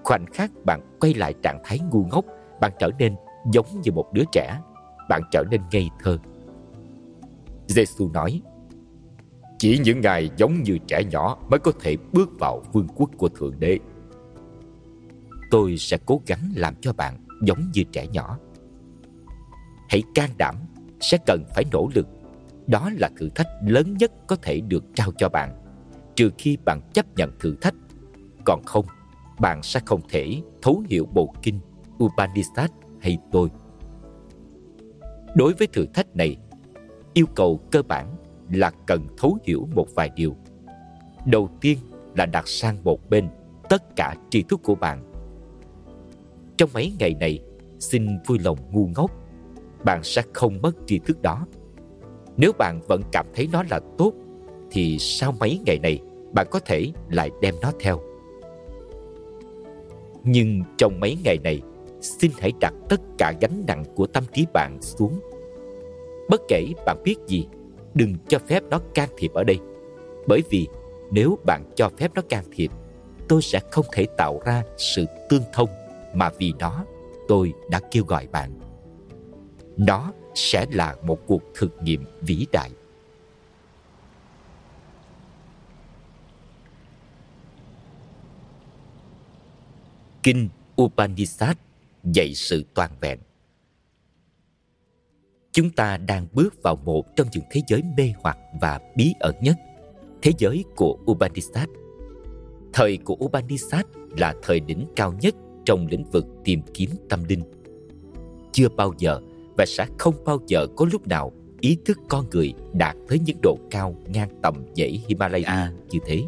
khoảnh 0.05 0.27
khắc 0.33 0.51
bạn 0.65 0.97
quay 1.01 1.15
lại 1.15 1.35
trạng 1.43 1.61
thái 1.65 1.79
ngu 1.91 2.05
ngốc, 2.05 2.25
bạn 2.61 2.73
trở 2.79 2.91
nên 2.99 3.17
giống 3.53 3.67
như 3.83 3.93
một 3.93 4.13
đứa 4.13 4.25
trẻ, 4.33 4.61
bạn 5.09 5.23
trở 5.31 5.45
nên 5.51 5.61
ngây 5.73 5.89
thơ 6.01 6.19
giêsu 7.69 8.09
nói, 8.09 8.43
chỉ 9.59 9.79
những 9.85 10.01
ngài 10.01 10.31
giống 10.37 10.63
như 10.63 10.79
trẻ 10.87 11.05
nhỏ 11.11 11.39
mới 11.49 11.61
có 11.61 11.73
thể 11.81 11.97
bước 12.13 12.31
vào 12.39 12.63
vương 12.73 12.89
quốc 12.95 13.11
của 13.17 13.29
thượng 13.29 13.61
đế. 13.61 13.79
Tôi 15.51 15.77
sẽ 15.79 15.99
cố 16.07 16.21
gắng 16.27 16.53
làm 16.55 16.75
cho 16.81 16.93
bạn 16.93 17.15
giống 17.43 17.71
như 17.75 17.83
trẻ 17.93 18.07
nhỏ. 18.07 18.39
Hãy 19.89 20.03
can 20.15 20.31
đảm 20.39 20.55
sẽ 21.01 21.19
cần 21.27 21.45
phải 21.55 21.65
nỗ 21.73 21.91
lực. 21.95 22.07
Đó 22.67 22.91
là 22.97 23.11
thử 23.17 23.29
thách 23.35 23.47
lớn 23.61 23.97
nhất 23.99 24.13
có 24.27 24.37
thể 24.37 24.61
được 24.61 24.85
trao 24.95 25.13
cho 25.19 25.29
bạn. 25.29 25.65
Trừ 26.17 26.31
khi 26.39 26.57
bạn 26.65 26.81
chấp 26.93 27.07
nhận 27.17 27.31
thử 27.39 27.57
thách, 27.61 27.75
còn 28.45 28.63
không, 28.67 28.87
bạn 29.41 29.63
sẽ 29.63 29.81
không 29.87 30.01
thể 30.09 30.43
thấu 30.63 30.83
hiểu 30.89 31.07
bộ 31.15 31.35
kinh 31.43 31.61
Upanishad 32.05 32.71
hay 33.01 33.19
tôi. 33.33 33.49
Đối 35.35 35.55
với 35.55 35.67
thử 35.67 35.87
thách 35.87 36.17
này 36.17 36.37
yêu 37.19 37.27
cầu 37.35 37.61
cơ 37.71 37.83
bản 37.83 38.17
là 38.51 38.71
cần 38.87 39.07
thấu 39.19 39.39
hiểu 39.45 39.69
một 39.75 39.87
vài 39.95 40.11
điều. 40.17 40.37
Đầu 41.27 41.49
tiên 41.61 41.79
là 42.17 42.27
đặt 42.27 42.49
sang 42.49 42.85
một 42.85 43.11
bên 43.11 43.29
tất 43.69 43.97
cả 43.97 44.15
tri 44.31 44.43
thức 44.43 44.61
của 44.63 44.75
bạn. 44.75 45.13
Trong 46.57 46.71
mấy 46.75 46.93
ngày 46.99 47.15
này, 47.21 47.39
xin 47.79 48.19
vui 48.27 48.39
lòng 48.39 48.59
ngu 48.71 48.89
ngốc, 48.97 49.11
bạn 49.85 50.03
sẽ 50.03 50.23
không 50.33 50.63
mất 50.63 50.77
tri 50.87 50.99
thức 50.99 51.23
đó. 51.23 51.47
Nếu 52.37 52.53
bạn 52.59 52.81
vẫn 52.89 53.03
cảm 53.13 53.27
thấy 53.35 53.49
nó 53.53 53.63
là 53.71 53.81
tốt, 53.99 54.13
thì 54.71 54.99
sau 54.99 55.33
mấy 55.41 55.61
ngày 55.67 55.79
này, 55.79 56.01
bạn 56.33 56.47
có 56.51 56.61
thể 56.61 56.93
lại 57.11 57.31
đem 57.43 57.55
nó 57.63 57.73
theo. 57.81 58.01
Nhưng 60.25 60.63
trong 60.79 61.01
mấy 61.01 61.19
ngày 61.25 61.39
này, 61.39 61.61
xin 62.01 62.31
hãy 62.39 62.53
đặt 62.61 62.75
tất 62.89 63.01
cả 63.19 63.33
gánh 63.41 63.65
nặng 63.67 63.85
của 63.95 64.07
tâm 64.07 64.25
trí 64.33 64.47
bạn 64.53 64.79
xuống 64.83 65.21
bất 66.29 66.41
kể 66.49 66.73
bạn 66.87 67.03
biết 67.05 67.17
gì, 67.27 67.47
đừng 67.95 68.15
cho 68.29 68.39
phép 68.39 68.63
nó 68.71 68.81
can 68.95 69.09
thiệp 69.19 69.33
ở 69.35 69.45
đây. 69.45 69.59
Bởi 70.27 70.43
vì 70.51 70.69
nếu 71.11 71.39
bạn 71.47 71.65
cho 71.77 71.91
phép 71.99 72.11
nó 72.15 72.23
can 72.29 72.45
thiệp, 72.53 72.71
tôi 73.29 73.43
sẽ 73.43 73.61
không 73.71 73.87
thể 73.93 74.07
tạo 74.17 74.41
ra 74.45 74.63
sự 74.77 75.05
tương 75.29 75.43
thông 75.53 75.69
mà 76.15 76.31
vì 76.39 76.53
nó, 76.59 76.85
tôi 77.29 77.53
đã 77.71 77.81
kêu 77.91 78.05
gọi 78.05 78.27
bạn. 78.27 78.61
Nó 79.77 80.13
sẽ 80.35 80.67
là 80.73 80.97
một 81.03 81.19
cuộc 81.27 81.43
thực 81.55 81.83
nghiệm 81.83 82.05
vĩ 82.21 82.47
đại. 82.53 82.71
Kinh 90.23 90.49
upanishad 90.83 91.57
dạy 92.05 92.35
sự 92.35 92.65
toàn 92.75 92.91
vẹn 93.01 93.19
chúng 95.53 95.71
ta 95.71 95.97
đang 95.97 96.27
bước 96.33 96.63
vào 96.63 96.77
một 96.77 97.17
trong 97.17 97.29
những 97.33 97.45
thế 97.51 97.63
giới 97.67 97.83
mê 97.97 98.13
hoặc 98.23 98.39
và 98.61 98.81
bí 98.97 99.15
ẩn 99.21 99.35
nhất 99.41 99.57
thế 100.23 100.33
giới 100.39 100.65
của 100.77 100.99
upanishad 101.11 101.69
thời 102.73 102.97
của 102.97 103.17
upanishad 103.25 103.85
là 104.19 104.35
thời 104.43 104.61
đỉnh 104.61 104.87
cao 104.97 105.15
nhất 105.21 105.35
trong 105.65 105.87
lĩnh 105.87 106.05
vực 106.05 106.27
tìm 106.45 106.61
kiếm 106.75 106.91
tâm 107.09 107.25
linh 107.29 107.43
chưa 108.53 108.69
bao 108.69 108.95
giờ 108.99 109.21
và 109.57 109.67
sẽ 109.67 109.87
không 109.99 110.15
bao 110.25 110.41
giờ 110.47 110.67
có 110.77 110.87
lúc 110.93 111.07
nào 111.07 111.33
ý 111.61 111.79
thức 111.85 111.99
con 112.09 112.27
người 112.31 112.55
đạt 112.73 112.97
tới 113.09 113.19
những 113.19 113.37
độ 113.43 113.59
cao 113.71 113.95
ngang 114.07 114.29
tầm 114.43 114.55
dãy 114.77 115.03
Himalaya 115.09 115.73
như 115.91 115.99
thế. 116.07 116.23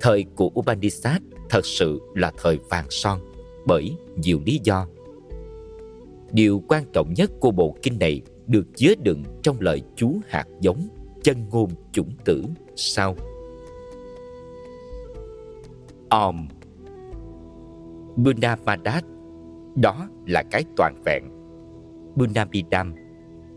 Thời 0.00 0.24
của 0.36 0.50
Upanishad 0.60 1.22
thật 1.50 1.66
sự 1.66 2.00
là 2.14 2.32
thời 2.36 2.58
vàng 2.70 2.86
son 2.90 3.20
bởi 3.66 3.96
nhiều 4.16 4.40
lý 4.44 4.60
do. 4.64 4.86
Điều 6.32 6.62
quan 6.68 6.84
trọng 6.92 7.14
nhất 7.16 7.30
của 7.40 7.50
bộ 7.50 7.76
kinh 7.82 7.98
này 7.98 8.22
được 8.46 8.66
chứa 8.76 8.94
đựng 9.02 9.22
trong 9.42 9.56
lời 9.60 9.82
chú 9.96 10.16
hạt 10.28 10.44
giống 10.60 10.88
chân 11.22 11.48
ngôn 11.50 11.70
chủng 11.92 12.10
tử 12.24 12.42
sau. 12.76 13.16
Om 16.08 16.48
Bunamadat 18.16 19.04
đó 19.76 20.08
là 20.26 20.42
cái 20.50 20.64
toàn 20.76 21.02
vẹn. 21.04 21.22
Bunamidam, 22.14 22.94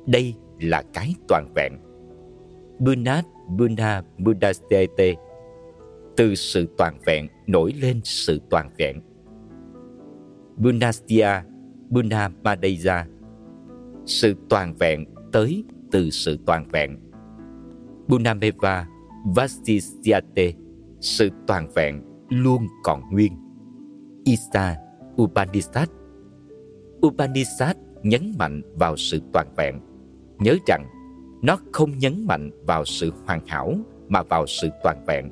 đây 0.05 0.33
là 0.59 0.83
cái 0.93 1.13
toàn 1.27 1.53
vẹn. 1.55 1.73
Bunat 2.79 3.25
Buna 3.57 4.03
Budastete, 4.17 5.13
từ 6.17 6.35
sự 6.35 6.67
toàn 6.77 6.99
vẹn 7.05 7.27
nổi 7.47 7.73
lên 7.81 8.01
sự 8.03 8.41
toàn 8.49 8.69
vẹn. 8.77 9.01
Bunastia 10.57 11.29
Bunamadeza, 11.91 13.05
sự 14.05 14.35
toàn 14.49 14.73
vẹn 14.79 15.05
tới 15.31 15.63
từ 15.91 16.09
sự 16.09 16.37
toàn 16.45 16.67
vẹn. 16.71 16.99
Bunameva 18.07 18.87
Vasisyate, 19.35 20.53
sự 20.99 21.29
toàn 21.47 21.69
vẹn 21.75 22.01
luôn 22.29 22.67
còn 22.83 23.01
nguyên. 23.11 23.33
Isa 24.25 24.77
Upanishad 25.21 25.89
Upanishad 27.07 27.75
nhấn 28.03 28.31
mạnh 28.39 28.61
vào 28.75 28.97
sự 28.97 29.19
toàn 29.33 29.47
vẹn. 29.57 29.79
Nhớ 30.39 30.55
rằng, 30.67 30.85
nó 31.41 31.57
không 31.73 31.97
nhấn 31.97 32.25
mạnh 32.27 32.51
vào 32.65 32.85
sự 32.85 33.11
hoàn 33.25 33.47
hảo 33.47 33.73
mà 34.09 34.23
vào 34.23 34.47
sự 34.47 34.69
toàn 34.83 35.05
vẹn. 35.07 35.29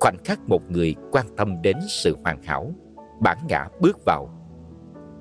Khoảnh 0.00 0.16
khắc 0.24 0.48
một 0.48 0.70
người 0.70 0.94
quan 1.12 1.26
tâm 1.36 1.62
đến 1.62 1.76
sự 1.88 2.16
hoàn 2.24 2.42
hảo, 2.42 2.72
bản 3.20 3.38
ngã 3.48 3.68
bước 3.80 4.04
vào. 4.04 4.45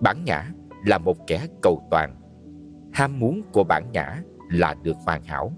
Bản 0.06 0.24
ngã 0.26 0.52
là 0.86 0.98
một 0.98 1.28
kẻ 1.28 1.48
cầu 1.62 1.88
toàn. 1.92 2.16
Ham 2.94 3.20
muốn 3.20 3.42
của 3.54 3.64
bản 3.64 3.92
ngã 3.94 4.22
là 4.50 4.76
được 4.84 4.98
hoàn 5.06 5.24
hảo. 5.24 5.52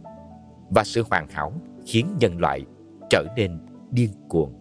Và 0.69 0.83
sự 0.83 1.03
hoàn 1.09 1.27
hảo 1.29 1.53
khiến 1.85 2.07
nhân 2.19 2.39
loại 2.39 2.65
trở 3.09 3.25
nên 3.35 3.59
điên 3.91 4.09
cuồng. 4.29 4.53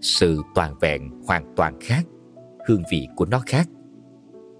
sự 0.00 0.42
toàn 0.54 0.74
vẹn 0.80 1.22
hoàn 1.26 1.54
toàn 1.56 1.78
khác, 1.80 2.06
hương 2.68 2.82
vị 2.90 3.08
của 3.16 3.26
nó 3.30 3.42
khác 3.46 3.68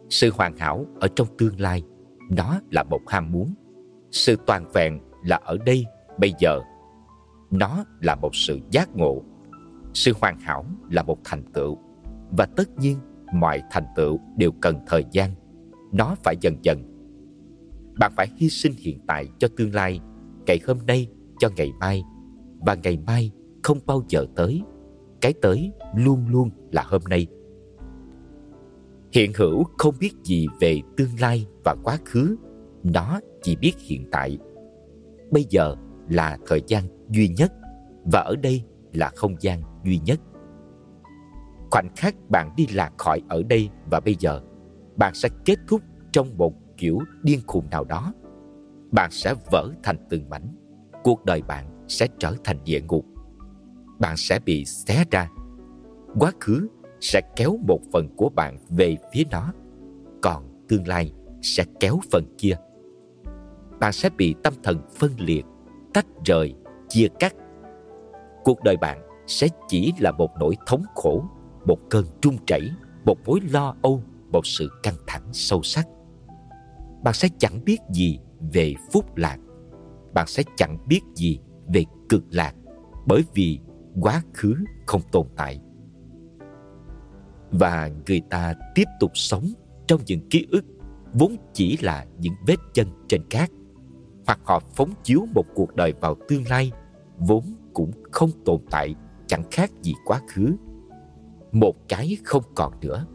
sự 0.09 0.31
hoàn 0.35 0.57
hảo 0.57 0.87
ở 1.01 1.09
trong 1.17 1.27
tương 1.39 1.61
lai, 1.61 1.83
nó 2.31 2.61
là 2.71 2.83
một 2.83 3.01
ham 3.07 3.33
muốn 3.33 3.55
sự 4.11 4.37
toàn 4.47 4.71
vẹn 4.73 5.01
là 5.25 5.37
ở 5.37 5.59
đây, 5.67 5.87
bây 6.19 6.35
giờ, 6.39 6.61
nó 7.51 7.85
là 8.01 8.15
một 8.15 8.31
sự 8.35 8.61
giác 8.71 8.97
ngộ 8.97 9.23
sự 9.95 10.13
hoàn 10.21 10.41
hảo 10.41 10.65
là 10.91 11.03
một 11.03 11.19
thành 11.25 11.43
tựu. 11.53 11.79
Và 12.39 12.47
tất 12.47 12.79
nhiên, 12.79 12.99
mọi 13.33 13.63
thành 13.71 13.85
tựu 13.97 14.21
đều 14.37 14.53
cần 14.61 14.77
thời 14.87 15.05
gian. 15.13 15.31
Nó 15.93 16.15
phải 16.23 16.37
dần 16.41 16.57
dần. 16.63 16.83
Bạn 17.99 18.13
phải 18.17 18.29
hy 18.37 18.49
sinh 18.49 18.73
hiện 18.79 18.99
tại 19.07 19.29
cho 19.39 19.49
tương 19.57 19.75
lai, 19.75 20.01
ngày 20.47 20.61
hôm 20.67 20.79
nay 20.87 21.09
cho 21.39 21.49
ngày 21.57 21.73
mai. 21.81 22.03
Và 22.61 22.75
ngày 22.75 22.99
mai 23.07 23.31
không 23.63 23.79
bao 23.87 24.03
giờ 24.09 24.27
tới. 24.37 24.63
Cái 25.21 25.33
tới 25.43 25.73
luôn 25.97 26.29
luôn 26.29 26.51
là 26.73 26.83
hôm 26.87 27.03
nay. 27.09 27.27
Hiện 29.13 29.33
hữu 29.37 29.65
không 29.79 29.95
biết 30.01 30.13
gì 30.25 30.47
về 30.61 30.81
tương 30.97 31.21
lai 31.21 31.47
và 31.65 31.77
quá 31.85 31.99
khứ. 32.05 32.37
Nó 32.83 33.21
chỉ 33.43 33.57
biết 33.57 33.73
hiện 33.79 34.09
tại. 34.11 34.39
Bây 35.31 35.47
giờ 35.51 35.75
là 36.09 36.39
thời 36.47 36.63
gian 36.67 36.85
duy 37.11 37.29
nhất. 37.29 37.53
Và 38.05 38.21
ở 38.21 38.37
đây 38.37 38.63
là 38.93 39.11
không 39.17 39.35
gian 39.41 39.63
duy 39.89 40.01
nhất. 40.05 40.21
Khoảnh 41.71 41.89
khắc 41.97 42.15
bạn 42.31 42.51
đi 42.57 42.67
lạc 42.67 42.93
khỏi 42.99 43.23
ở 43.29 43.43
đây 43.49 43.69
và 43.91 44.01
bây 44.01 44.17
giờ, 44.19 44.41
bạn 44.97 45.15
sẽ 45.15 45.29
kết 45.45 45.57
thúc 45.69 45.83
trong 46.13 46.39
một 46.39 46.55
kiểu 46.77 46.99
điên 47.23 47.41
khùng 47.47 47.71
nào 47.71 47.85
đó. 47.85 48.13
Bạn 48.93 49.11
sẽ 49.11 49.35
vỡ 49.51 49.73
thành 49.83 49.97
từng 50.11 50.29
mảnh, 50.31 50.55
cuộc 51.05 51.25
đời 51.25 51.43
bạn 51.43 51.85
sẽ 51.89 52.07
trở 52.19 52.35
thành 52.45 52.59
địa 52.65 52.81
ngục. 52.89 53.07
Bạn 53.99 54.17
sẽ 54.17 54.39
bị 54.45 54.65
xé 54.65 55.05
ra. 55.11 55.29
Quá 56.19 56.33
khứ 56.41 56.69
sẽ 57.01 57.21
kéo 57.37 57.59
một 57.67 57.81
phần 57.93 58.09
của 58.17 58.29
bạn 58.29 58.57
về 58.69 58.97
phía 59.13 59.23
nó, 59.31 59.53
còn 60.23 60.65
tương 60.69 60.89
lai 60.89 61.13
sẽ 61.43 61.65
kéo 61.81 61.99
phần 62.13 62.25
kia. 62.39 62.57
Bạn 63.81 63.93
sẽ 63.93 64.11
bị 64.17 64.35
tâm 64.43 64.55
thần 64.63 64.79
phân 64.97 65.11
liệt, 65.19 65.45
tách 65.95 66.07
rời, 66.25 66.55
chia 66.89 67.07
cắt. 67.19 67.35
Cuộc 68.45 68.63
đời 68.63 68.77
bạn 68.77 69.08
sẽ 69.29 69.49
chỉ 69.69 69.93
là 69.99 70.13
một 70.13 70.31
nỗi 70.41 70.57
thống 70.67 70.83
khổ, 70.95 71.25
một 71.67 71.79
cơn 71.91 72.05
trung 72.21 72.37
chảy, 72.47 72.61
một 73.05 73.19
mối 73.27 73.41
lo 73.51 73.75
âu, 73.83 74.03
một 74.33 74.47
sự 74.47 74.71
căng 74.83 74.95
thẳng 75.07 75.29
sâu 75.33 75.63
sắc. 75.63 75.87
Bạn 77.03 77.15
sẽ 77.15 77.29
chẳng 77.39 77.65
biết 77.65 77.79
gì 77.91 78.19
về 78.53 78.75
phúc 78.93 79.17
lạc. 79.17 79.39
Bạn 80.15 80.27
sẽ 80.27 80.43
chẳng 80.57 80.79
biết 80.87 81.01
gì 81.15 81.39
về 81.67 81.85
cực 82.09 82.25
lạc 82.31 82.55
bởi 83.07 83.25
vì 83.35 83.61
quá 84.01 84.23
khứ 84.35 84.55
không 84.87 85.01
tồn 85.13 85.27
tại. 85.37 85.61
Và 87.51 87.91
người 88.07 88.21
ta 88.31 88.55
tiếp 88.75 88.85
tục 89.01 89.11
sống 89.15 89.45
trong 89.87 90.01
những 90.07 90.29
ký 90.31 90.47
ức 90.51 90.65
vốn 91.15 91.37
chỉ 91.53 91.77
là 91.83 92.07
những 92.19 92.35
vết 92.47 92.57
chân 92.75 92.89
trên 93.09 93.23
cát, 93.31 93.51
hoặc 94.27 94.41
họ 94.45 94.61
phóng 94.75 94.91
chiếu 95.03 95.27
một 95.35 95.45
cuộc 95.55 95.77
đời 95.77 95.93
vào 96.01 96.17
tương 96.29 96.49
lai 96.49 96.73
vốn 97.19 97.45
cũng 97.75 97.91
không 98.13 98.31
tồn 98.45 98.61
tại 98.71 98.95
chẳng 99.29 99.43
khác 99.51 99.71
gì 99.83 99.95
quá 100.05 100.21
khứ. 100.29 100.57
Một 101.53 101.89
cái 101.89 102.17
không 102.25 102.43
còn 102.55 102.73
nữa, 102.81 103.07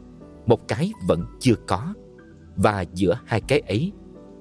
một 0.46 0.68
cái 0.68 0.92
vẫn 1.08 1.26
chưa 1.40 1.56
có. 1.68 1.94
Và 2.56 2.86
giữa 2.94 3.20
hai 3.26 3.42
cái 3.42 3.60
ấy, 3.60 3.92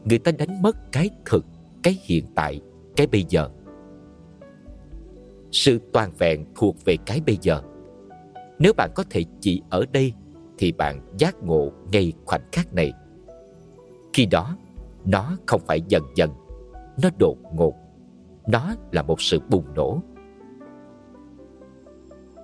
người 0.05 0.19
ta 0.19 0.33
đánh 0.33 0.63
mất 0.63 0.93
cái 0.93 1.11
thực, 1.27 1.47
cái 1.83 1.99
hiện 2.03 2.25
tại, 2.35 2.61
cái 2.97 3.07
bây 3.07 3.25
giờ. 3.29 3.49
Sự 5.53 5.81
toàn 5.93 6.13
vẹn 6.19 6.45
thuộc 6.55 6.77
về 6.85 6.97
cái 7.07 7.21
bây 7.27 7.39
giờ. 7.41 7.63
Nếu 8.59 8.73
bạn 8.77 8.91
có 8.95 9.05
thể 9.11 9.25
chỉ 9.41 9.63
ở 9.71 9.85
đây, 9.93 10.13
thì 10.59 10.73
bạn 10.73 11.01
giác 11.19 11.37
ngộ 11.43 11.73
ngay 11.93 12.13
khoảnh 12.27 12.49
khắc 12.53 12.75
này. 12.75 12.93
Khi 14.13 14.27
đó, 14.27 14.57
nó 15.05 15.37
không 15.47 15.61
phải 15.67 15.81
dần 15.89 16.03
dần, 16.15 16.31
nó 17.03 17.09
đột 17.19 17.37
ngột. 17.55 17.75
Nó 18.47 18.75
là 18.93 19.03
một 19.03 19.21
sự 19.21 19.41
bùng 19.51 19.75
nổ 19.75 20.03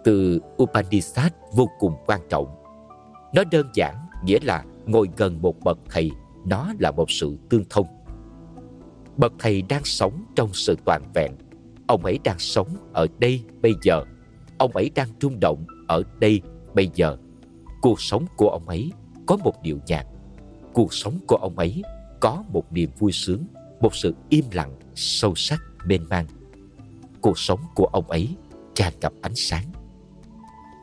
từ 0.09 0.41
Upanishad 0.62 1.33
vô 1.53 1.69
cùng 1.79 1.95
quan 2.07 2.21
trọng. 2.29 2.47
Nó 3.35 3.45
đơn 3.50 3.67
giản, 3.75 3.95
nghĩa 4.25 4.38
là 4.43 4.65
ngồi 4.87 5.09
gần 5.17 5.43
một 5.43 5.61
bậc 5.65 5.79
thầy, 5.91 6.11
nó 6.47 6.73
là 6.79 6.91
một 6.91 7.11
sự 7.11 7.37
tương 7.50 7.65
thông. 7.71 7.87
Bậc 9.17 9.33
thầy 9.38 9.62
đang 9.62 9.85
sống 9.85 10.25
trong 10.37 10.50
sự 10.53 10.77
toàn 10.85 11.03
vẹn. 11.15 11.33
Ông 11.87 12.05
ấy 12.05 12.19
đang 12.25 12.38
sống 12.38 12.69
ở 12.93 13.07
đây 13.19 13.43
bây 13.62 13.75
giờ. 13.83 14.05
Ông 14.59 14.73
ấy 14.73 14.91
đang 14.95 15.09
rung 15.21 15.41
động 15.41 15.67
ở 15.88 16.03
đây 16.21 16.41
bây 16.75 16.91
giờ. 16.95 17.17
Cuộc 17.81 18.00
sống 18.00 18.27
của 18.37 18.49
ông 18.49 18.69
ấy 18.69 18.93
có 19.27 19.37
một 19.37 19.62
điệu 19.62 19.79
nhạc. 19.87 20.07
Cuộc 20.73 20.95
sống 20.95 21.19
của 21.27 21.37
ông 21.37 21.59
ấy 21.59 21.83
có 22.21 22.45
một 22.53 22.73
niềm 22.73 22.91
vui 22.99 23.12
sướng, 23.12 23.45
một 23.81 23.95
sự 23.95 24.15
im 24.29 24.45
lặng 24.53 24.75
sâu 24.95 25.35
sắc 25.35 25.61
mênh 25.87 26.07
mang. 26.11 26.27
Cuộc 27.21 27.38
sống 27.38 27.61
của 27.75 27.87
ông 27.87 28.11
ấy 28.11 28.29
tràn 28.75 28.93
ngập 29.00 29.12
ánh 29.23 29.35
sáng 29.37 29.65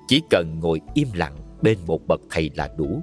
chỉ 0.07 0.21
cần 0.29 0.59
ngồi 0.59 0.81
im 0.93 1.07
lặng 1.13 1.35
bên 1.61 1.77
một 1.87 2.07
bậc 2.07 2.21
thầy 2.29 2.51
là 2.55 2.69
đủ. 2.77 3.01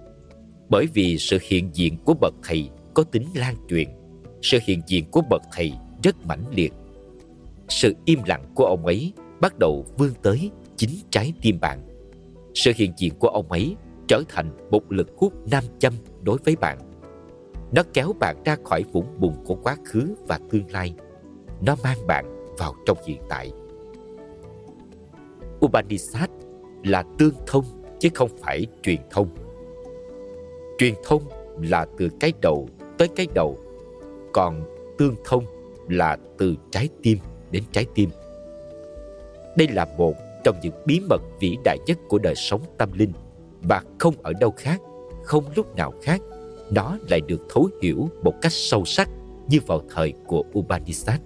Bởi 0.68 0.87
vì 0.94 1.18
sự 1.18 1.38
hiện 1.42 1.70
diện 1.72 1.96
của 2.05 2.14
bậc 2.20 2.35
thầy 2.42 2.70
có 2.94 3.03
tính 3.03 3.27
lan 3.35 3.55
truyền, 3.68 3.88
sự 4.42 4.59
hiện 4.66 4.81
diện 4.87 5.05
của 5.11 5.22
bậc 5.31 5.42
thầy 5.53 5.72
rất 6.03 6.27
mãnh 6.27 6.44
liệt. 6.50 6.72
Sự 7.68 7.94
im 8.05 8.18
lặng 8.27 8.44
của 8.55 8.64
ông 8.64 8.87
ấy 8.87 9.12
bắt 9.40 9.59
đầu 9.59 9.87
vươn 9.98 10.11
tới 10.22 10.50
chính 10.77 10.90
trái 11.11 11.33
tim 11.42 11.61
bạn. 11.61 11.79
Sự 12.55 12.72
hiện 12.77 12.92
diện 12.96 13.12
của 13.18 13.29
ông 13.29 13.53
ấy 13.53 13.77
trở 14.09 14.22
thành 14.29 14.50
một 14.70 14.92
lực 14.92 15.11
hút 15.16 15.33
nam 15.50 15.64
châm 15.79 15.92
đối 16.22 16.38
với 16.44 16.57
bạn. 16.57 16.79
Nó 17.72 17.83
kéo 17.94 18.12
bạn 18.20 18.37
ra 18.44 18.57
khỏi 18.64 18.85
vũng 18.92 19.07
bùn 19.20 19.35
của 19.44 19.55
quá 19.55 19.77
khứ 19.85 20.14
và 20.27 20.40
tương 20.50 20.70
lai. 20.70 20.94
Nó 21.61 21.77
mang 21.85 22.07
bạn 22.07 22.55
vào 22.59 22.74
trong 22.87 22.98
hiện 23.07 23.20
tại. 23.29 23.53
Upanishad 25.64 26.31
là 26.85 27.05
tương 27.18 27.35
thông 27.47 27.64
chứ 28.01 28.09
không 28.14 28.29
phải 28.40 28.66
truyền 28.83 29.01
thông 29.11 29.29
truyền 30.79 30.95
thông 31.05 31.23
là 31.61 31.87
từ 31.99 32.09
cái 32.21 32.33
đầu 32.40 32.68
tới 32.99 33.09
cái 33.16 33.27
đầu, 33.35 33.59
còn 34.33 34.62
tương 34.99 35.14
thông 35.25 35.45
là 35.88 36.16
từ 36.38 36.55
trái 36.71 36.88
tim 37.03 37.18
đến 37.51 37.62
trái 37.73 37.87
tim 37.95 38.11
đây 39.57 39.68
là 39.68 39.87
một 39.99 40.14
trong 40.45 40.57
những 40.62 40.73
bí 40.87 41.01
mật 41.09 41.23
vĩ 41.40 41.59
đại 41.64 41.79
nhất 41.87 41.99
của 42.09 42.18
đời 42.18 42.35
sống 42.35 42.61
tâm 42.79 42.92
linh, 42.92 43.12
và 43.62 43.83
không 43.99 44.14
ở 44.23 44.33
đâu 44.40 44.51
khác, 44.57 44.81
không 45.25 45.45
lúc 45.55 45.77
nào 45.77 45.92
khác, 46.03 46.21
nó 46.71 46.99
lại 47.11 47.21
được 47.21 47.40
thấu 47.51 47.68
hiểu 47.83 48.09
một 48.23 48.35
cách 48.42 48.53
sâu 48.53 48.85
sắc 48.85 49.09
như 49.49 49.59
vào 49.66 49.83
thời 49.95 50.12
của 50.27 50.45
Upanishad. 50.59 51.21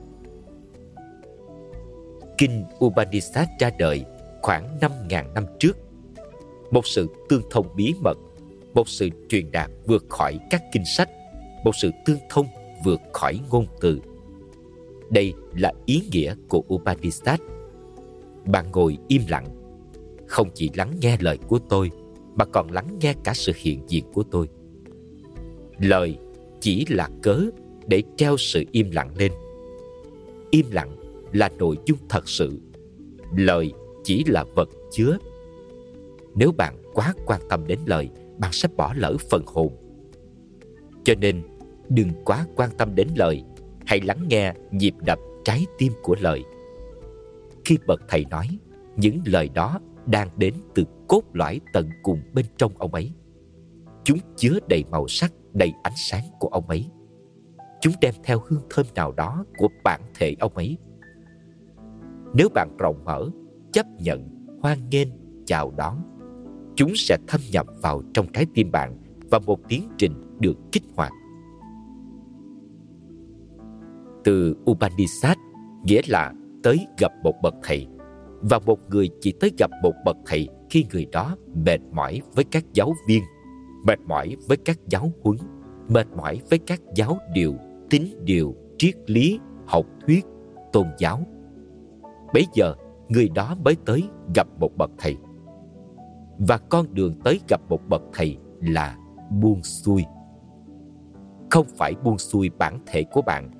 Kinh 2.38 2.64
Upanishad 2.84 3.48
ra 3.60 3.70
đời 3.78 4.04
khoảng 4.46 4.78
5.000 4.80 5.32
năm 5.34 5.44
trước. 5.58 5.76
Một 6.70 6.86
sự 6.86 7.06
tương 7.28 7.42
thông 7.50 7.66
bí 7.76 7.94
mật, 8.00 8.18
một 8.74 8.88
sự 8.88 9.08
truyền 9.28 9.50
đạt 9.50 9.70
vượt 9.86 10.04
khỏi 10.08 10.38
các 10.50 10.62
kinh 10.72 10.84
sách, 10.96 11.10
một 11.64 11.76
sự 11.76 11.90
tương 12.04 12.18
thông 12.30 12.46
vượt 12.84 13.00
khỏi 13.12 13.40
ngôn 13.50 13.66
từ. 13.80 14.00
Đây 15.10 15.32
là 15.56 15.72
ý 15.86 16.02
nghĩa 16.12 16.34
của 16.48 16.62
Upanishad. 16.74 17.40
Bạn 18.44 18.70
ngồi 18.72 18.98
im 19.08 19.22
lặng, 19.28 19.46
không 20.26 20.48
chỉ 20.54 20.70
lắng 20.74 20.92
nghe 21.00 21.16
lời 21.20 21.38
của 21.48 21.58
tôi, 21.68 21.90
mà 22.34 22.44
còn 22.44 22.70
lắng 22.70 22.98
nghe 23.00 23.14
cả 23.24 23.34
sự 23.34 23.52
hiện 23.56 23.80
diện 23.88 24.04
của 24.12 24.22
tôi. 24.22 24.48
Lời 25.78 26.18
chỉ 26.60 26.86
là 26.88 27.08
cớ 27.22 27.44
để 27.86 28.02
treo 28.16 28.36
sự 28.36 28.64
im 28.72 28.90
lặng 28.90 29.10
lên. 29.18 29.32
Im 30.50 30.66
lặng 30.70 30.96
là 31.32 31.48
nội 31.58 31.76
dung 31.86 31.98
thật 32.08 32.28
sự. 32.28 32.60
Lời 33.36 33.72
chỉ 34.06 34.24
là 34.26 34.44
vật 34.54 34.68
chứa. 34.90 35.18
Nếu 36.34 36.52
bạn 36.52 36.76
quá 36.94 37.14
quan 37.26 37.40
tâm 37.48 37.66
đến 37.66 37.78
lời, 37.86 38.10
bạn 38.38 38.52
sẽ 38.52 38.68
bỏ 38.76 38.94
lỡ 38.96 39.16
phần 39.30 39.42
hồn. 39.46 39.72
Cho 41.04 41.14
nên, 41.20 41.42
đừng 41.88 42.08
quá 42.24 42.46
quan 42.56 42.70
tâm 42.78 42.94
đến 42.94 43.08
lời, 43.16 43.42
hãy 43.86 44.00
lắng 44.00 44.26
nghe 44.28 44.54
nhịp 44.70 44.94
đập 45.06 45.18
trái 45.44 45.66
tim 45.78 45.92
của 46.02 46.16
lời. 46.20 46.44
Khi 47.64 47.78
bậc 47.86 48.00
thầy 48.08 48.24
nói, 48.30 48.58
những 48.96 49.20
lời 49.24 49.48
đó 49.54 49.80
đang 50.06 50.28
đến 50.36 50.54
từ 50.74 50.84
cốt 51.08 51.22
lõi 51.32 51.60
tận 51.72 51.90
cùng 52.02 52.20
bên 52.34 52.46
trong 52.56 52.72
ông 52.78 52.94
ấy. 52.94 53.12
Chúng 54.04 54.18
chứa 54.36 54.58
đầy 54.68 54.84
màu 54.90 55.08
sắc, 55.08 55.32
đầy 55.52 55.72
ánh 55.82 55.96
sáng 55.96 56.24
của 56.40 56.48
ông 56.48 56.68
ấy. 56.68 56.86
Chúng 57.80 57.92
đem 58.00 58.14
theo 58.24 58.42
hương 58.46 58.62
thơm 58.70 58.86
nào 58.94 59.12
đó 59.12 59.44
của 59.58 59.68
bản 59.84 60.00
thể 60.18 60.34
ông 60.40 60.54
ấy. 60.54 60.78
Nếu 62.34 62.48
bạn 62.54 62.76
rộng 62.78 63.04
mở, 63.04 63.30
chấp 63.76 63.86
nhận, 64.00 64.28
hoan 64.62 64.78
nghênh, 64.90 65.08
chào 65.46 65.72
đón, 65.76 65.96
chúng 66.76 66.92
sẽ 66.94 67.18
thâm 67.26 67.40
nhập 67.52 67.66
vào 67.82 68.02
trong 68.14 68.26
trái 68.32 68.46
tim 68.54 68.70
bạn 68.72 68.96
và 69.30 69.38
một 69.46 69.60
tiến 69.68 69.88
trình 69.98 70.12
được 70.40 70.56
kích 70.72 70.82
hoạt. 70.94 71.12
Từ 74.24 74.56
Upanishad 74.70 75.36
nghĩa 75.84 76.00
là 76.08 76.32
tới 76.62 76.86
gặp 76.98 77.12
một 77.22 77.34
bậc 77.42 77.54
thầy 77.62 77.86
và 78.40 78.58
một 78.66 78.78
người 78.90 79.10
chỉ 79.20 79.32
tới 79.40 79.50
gặp 79.58 79.70
một 79.82 79.92
bậc 80.04 80.16
thầy 80.26 80.48
khi 80.70 80.86
người 80.92 81.06
đó 81.12 81.36
mệt 81.54 81.80
mỏi 81.92 82.20
với 82.34 82.44
các 82.44 82.64
giáo 82.72 82.94
viên, 83.08 83.22
mệt 83.84 83.98
mỏi 84.00 84.36
với 84.48 84.56
các 84.56 84.78
giáo 84.86 85.12
huấn, 85.22 85.36
mệt 85.88 86.06
mỏi 86.16 86.40
với 86.50 86.58
các 86.58 86.80
giáo 86.94 87.18
điều, 87.34 87.54
tín 87.90 88.02
điều, 88.24 88.54
triết 88.78 88.94
lý, 89.06 89.38
học 89.66 89.86
thuyết, 90.06 90.24
tôn 90.72 90.86
giáo. 90.98 91.26
Bây 92.34 92.44
giờ, 92.54 92.74
người 93.08 93.28
đó 93.34 93.56
mới 93.64 93.76
tới 93.86 94.04
gặp 94.34 94.46
một 94.60 94.76
bậc 94.76 94.90
thầy. 94.98 95.16
Và 96.38 96.58
con 96.58 96.94
đường 96.94 97.14
tới 97.24 97.40
gặp 97.48 97.60
một 97.68 97.80
bậc 97.88 98.02
thầy 98.12 98.36
là 98.60 98.96
buông 99.30 99.62
xuôi. 99.62 100.04
Không 101.50 101.66
phải 101.76 101.94
buông 102.04 102.18
xuôi 102.18 102.50
bản 102.58 102.78
thể 102.86 103.04
của 103.12 103.22
bạn, 103.22 103.50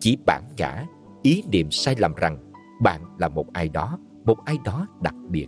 chỉ 0.00 0.16
bản 0.26 0.42
ngã, 0.56 0.84
ý 1.22 1.44
niệm 1.52 1.70
sai 1.70 1.94
lầm 1.98 2.14
rằng 2.14 2.50
bạn 2.82 3.00
là 3.18 3.28
một 3.28 3.52
ai 3.52 3.68
đó, 3.68 3.98
một 4.24 4.38
ai 4.44 4.58
đó 4.64 4.86
đặc 5.02 5.14
biệt. 5.28 5.46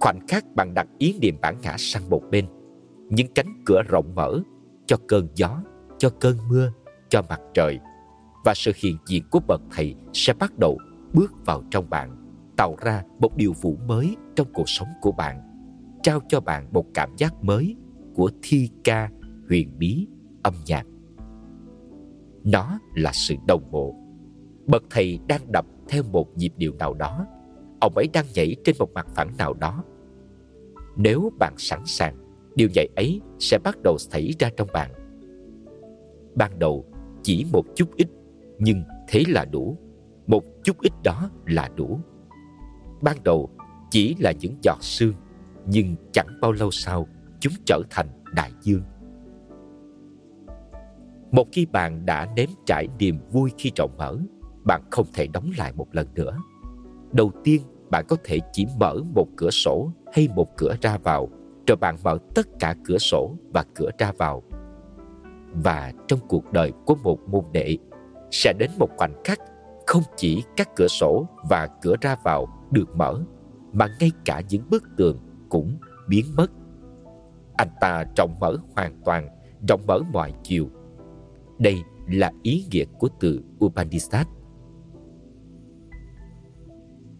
Khoảnh 0.00 0.20
khắc 0.28 0.44
bạn 0.54 0.74
đặt 0.74 0.86
ý 0.98 1.18
niệm 1.20 1.36
bản 1.42 1.56
ngã 1.62 1.74
sang 1.78 2.10
một 2.10 2.22
bên, 2.30 2.46
những 3.08 3.26
cánh 3.34 3.62
cửa 3.66 3.82
rộng 3.88 4.14
mở 4.14 4.40
cho 4.86 4.96
cơn 5.08 5.28
gió, 5.34 5.62
cho 5.98 6.10
cơn 6.20 6.36
mưa, 6.48 6.72
cho 7.08 7.22
mặt 7.28 7.40
trời 7.54 7.78
và 8.44 8.54
sự 8.54 8.72
hiện 8.76 8.96
diện 9.06 9.22
của 9.30 9.40
bậc 9.48 9.60
thầy 9.70 9.94
sẽ 10.12 10.32
bắt 10.32 10.58
đầu 10.58 10.78
bước 11.12 11.32
vào 11.46 11.62
trong 11.70 11.90
bạn, 11.90 12.16
tạo 12.56 12.76
ra 12.80 13.02
một 13.18 13.36
điều 13.36 13.52
vụ 13.60 13.76
mới 13.86 14.16
trong 14.36 14.46
cuộc 14.52 14.68
sống 14.68 14.88
của 15.00 15.12
bạn, 15.12 15.40
trao 16.02 16.20
cho 16.28 16.40
bạn 16.40 16.68
một 16.72 16.86
cảm 16.94 17.16
giác 17.16 17.44
mới 17.44 17.76
của 18.14 18.30
thi 18.42 18.70
ca, 18.84 19.10
huyền 19.48 19.78
bí, 19.78 20.06
âm 20.42 20.54
nhạc. 20.66 20.86
nó 22.44 22.78
là 22.94 23.12
sự 23.14 23.34
đồng 23.46 23.70
bộ. 23.70 23.94
Bậc 24.66 24.82
thầy 24.90 25.18
đang 25.28 25.52
đập 25.52 25.66
theo 25.88 26.02
một 26.12 26.36
nhịp 26.36 26.52
điệu 26.56 26.72
nào 26.78 26.94
đó. 26.94 27.26
Ông 27.80 27.92
ấy 27.96 28.08
đang 28.12 28.24
nhảy 28.34 28.56
trên 28.64 28.74
một 28.78 28.92
mặt 28.92 29.06
phẳng 29.14 29.36
nào 29.38 29.54
đó. 29.54 29.84
Nếu 30.96 31.32
bạn 31.38 31.54
sẵn 31.56 31.82
sàng 31.86 32.16
điều 32.54 32.68
dạy 32.74 32.88
ấy 32.96 33.20
sẽ 33.38 33.58
bắt 33.64 33.78
đầu 33.84 33.98
xảy 33.98 34.30
ra 34.38 34.50
trong 34.56 34.68
bạn. 34.72 34.90
Ban 36.34 36.58
đầu 36.58 36.84
chỉ 37.22 37.46
một 37.52 37.64
chút 37.74 37.96
ít 37.96 38.08
nhưng 38.58 38.82
thế 39.08 39.22
là 39.28 39.44
đủ 39.44 39.76
một 40.28 40.44
chút 40.64 40.80
ít 40.80 40.92
đó 41.04 41.30
là 41.46 41.70
đủ. 41.76 42.00
Ban 43.02 43.16
đầu 43.24 43.50
chỉ 43.90 44.16
là 44.18 44.32
những 44.32 44.56
giọt 44.62 44.78
sương, 44.80 45.14
nhưng 45.66 45.96
chẳng 46.12 46.26
bao 46.40 46.52
lâu 46.52 46.70
sau 46.70 47.06
chúng 47.40 47.52
trở 47.64 47.82
thành 47.90 48.08
đại 48.34 48.52
dương. 48.60 48.82
Một 51.30 51.46
khi 51.52 51.66
bạn 51.66 52.06
đã 52.06 52.28
nếm 52.36 52.48
trải 52.66 52.88
niềm 52.98 53.18
vui 53.30 53.50
khi 53.58 53.72
rộng 53.76 53.94
mở, 53.98 54.16
bạn 54.64 54.82
không 54.90 55.06
thể 55.14 55.26
đóng 55.26 55.50
lại 55.58 55.72
một 55.76 55.86
lần 55.92 56.06
nữa. 56.14 56.38
Đầu 57.12 57.32
tiên, 57.44 57.62
bạn 57.90 58.04
có 58.08 58.16
thể 58.24 58.38
chỉ 58.52 58.66
mở 58.80 58.94
một 59.14 59.26
cửa 59.36 59.50
sổ 59.50 59.92
hay 60.12 60.28
một 60.34 60.56
cửa 60.56 60.74
ra 60.80 60.98
vào, 60.98 61.28
rồi 61.66 61.76
bạn 61.76 61.96
mở 62.04 62.18
tất 62.34 62.46
cả 62.58 62.74
cửa 62.84 62.98
sổ 62.98 63.34
và 63.52 63.64
cửa 63.74 63.90
ra 63.98 64.12
vào. 64.18 64.42
Và 65.52 65.92
trong 66.08 66.20
cuộc 66.28 66.52
đời 66.52 66.72
của 66.86 66.94
một 66.94 67.18
môn 67.28 67.44
đệ, 67.52 67.76
sẽ 68.30 68.52
đến 68.58 68.70
một 68.78 68.88
khoảnh 68.96 69.22
khắc 69.24 69.38
không 69.88 70.02
chỉ 70.16 70.42
các 70.56 70.76
cửa 70.76 70.88
sổ 70.88 71.26
và 71.48 71.68
cửa 71.82 71.94
ra 72.00 72.16
vào 72.24 72.46
được 72.70 72.96
mở 72.96 73.22
mà 73.72 73.86
ngay 74.00 74.10
cả 74.24 74.42
những 74.48 74.62
bức 74.70 74.82
tường 74.96 75.18
cũng 75.48 75.78
biến 76.08 76.24
mất 76.36 76.50
anh 77.56 77.68
ta 77.80 78.04
rộng 78.16 78.36
mở 78.40 78.56
hoàn 78.76 79.00
toàn 79.04 79.28
rộng 79.68 79.80
mở 79.86 80.00
mọi 80.12 80.32
chiều 80.42 80.68
đây 81.58 81.76
là 82.08 82.32
ý 82.42 82.64
nghĩa 82.70 82.84
của 82.98 83.08
từ 83.20 83.40
Upanishad 83.64 84.26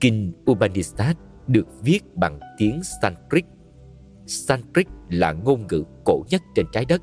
Kinh 0.01 0.33
Upanishad 0.51 1.17
được 1.47 1.67
viết 1.83 2.01
bằng 2.15 2.41
tiếng 2.59 2.81
Sanskrit. 3.03 3.45
Sanskrit 4.27 4.87
là 5.11 5.33
ngôn 5.33 5.67
ngữ 5.67 5.85
cổ 6.05 6.23
nhất 6.31 6.43
trên 6.55 6.67
trái 6.73 6.85
đất. 6.85 7.03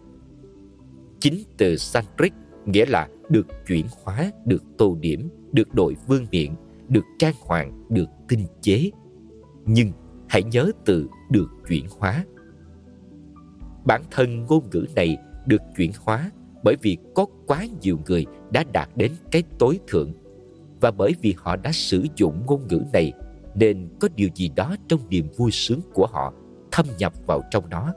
Chính 1.19 1.43
từ 1.57 1.75
Sanskrit 1.77 2.33
nghĩa 2.65 2.85
là 2.85 3.09
được 3.29 3.47
chuyển 3.67 3.85
hóa, 4.03 4.31
được 4.45 4.63
tô 4.77 4.97
điểm, 4.99 5.29
được 5.55 5.73
đội 5.73 5.95
vương 6.07 6.25
miện, 6.31 6.53
được 6.89 7.05
trang 7.19 7.33
hoàng, 7.41 7.85
được 7.89 8.09
tinh 8.27 8.45
chế. 8.61 8.91
Nhưng 9.65 9.91
hãy 10.27 10.43
nhớ 10.43 10.71
từ 10.85 11.07
được 11.31 11.47
chuyển 11.69 11.85
hóa. 11.99 12.25
Bản 13.85 14.01
thân 14.11 14.45
ngôn 14.45 14.63
ngữ 14.71 14.85
này 14.95 15.17
được 15.45 15.61
chuyển 15.77 15.91
hóa 15.99 16.31
bởi 16.63 16.75
vì 16.81 16.97
có 17.15 17.25
quá 17.47 17.65
nhiều 17.81 17.99
người 18.05 18.25
đã 18.51 18.63
đạt 18.73 18.89
đến 18.95 19.11
cái 19.31 19.43
tối 19.59 19.79
thượng 19.87 20.13
và 20.81 20.91
bởi 20.91 21.11
vì 21.21 21.35
họ 21.37 21.55
đã 21.55 21.71
sử 21.71 22.05
dụng 22.15 22.45
ngôn 22.45 22.67
ngữ 22.67 22.81
này 22.93 23.13
nên 23.55 23.89
có 23.99 24.07
điều 24.15 24.29
gì 24.35 24.51
đó 24.55 24.75
trong 24.87 24.99
niềm 25.09 25.27
vui 25.37 25.51
sướng 25.51 25.79
của 25.93 26.07
họ 26.11 26.33
thâm 26.71 26.85
nhập 26.97 27.13
vào 27.27 27.41
trong 27.51 27.69
nó 27.69 27.93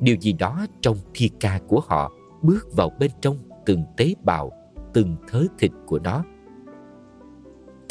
điều 0.00 0.16
gì 0.20 0.32
đó 0.32 0.66
trong 0.80 0.96
thi 1.14 1.30
ca 1.40 1.60
của 1.68 1.80
họ 1.86 2.12
bước 2.42 2.76
vào 2.76 2.90
bên 2.98 3.10
trong 3.20 3.36
từng 3.66 3.84
tế 3.96 4.14
bào 4.24 4.52
từng 4.94 5.16
thớ 5.28 5.44
thịt 5.58 5.70
của 5.86 5.98
nó 5.98 6.24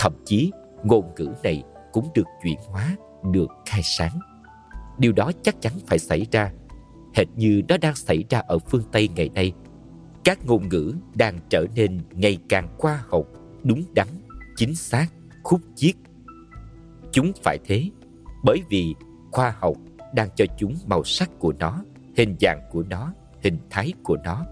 thậm 0.01 0.13
chí, 0.25 0.51
ngôn 0.83 1.13
ngữ 1.17 1.27
này 1.43 1.63
cũng 1.91 2.09
được 2.15 2.27
chuyển 2.43 2.59
hóa, 2.65 2.95
được 3.31 3.47
khai 3.65 3.81
sáng. 3.83 4.19
Điều 4.97 5.11
đó 5.11 5.31
chắc 5.41 5.61
chắn 5.61 5.73
phải 5.87 5.99
xảy 5.99 6.27
ra. 6.31 6.51
Hệt 7.15 7.27
như 7.35 7.61
nó 7.67 7.77
đang 7.77 7.95
xảy 7.95 8.23
ra 8.29 8.39
ở 8.39 8.59
phương 8.59 8.83
tây 8.91 9.09
ngày 9.15 9.29
nay. 9.29 9.53
Các 10.23 10.45
ngôn 10.45 10.69
ngữ 10.69 10.93
đang 11.15 11.39
trở 11.49 11.65
nên 11.75 11.99
ngày 12.11 12.37
càng 12.49 12.67
khoa 12.77 13.03
học, 13.09 13.25
đúng 13.63 13.83
đắn, 13.93 14.07
chính 14.55 14.75
xác, 14.75 15.07
khúc 15.43 15.61
chiết. 15.75 15.95
Chúng 17.11 17.31
phải 17.43 17.57
thế, 17.65 17.89
bởi 18.43 18.63
vì 18.69 18.95
khoa 19.31 19.55
học 19.59 19.75
đang 20.13 20.29
cho 20.35 20.45
chúng 20.57 20.75
màu 20.85 21.03
sắc 21.03 21.29
của 21.39 21.53
nó, 21.59 21.83
hình 22.17 22.35
dạng 22.41 22.61
của 22.71 22.83
nó, 22.89 23.13
hình 23.43 23.57
thái 23.69 23.93
của 24.03 24.17
nó. 24.23 24.45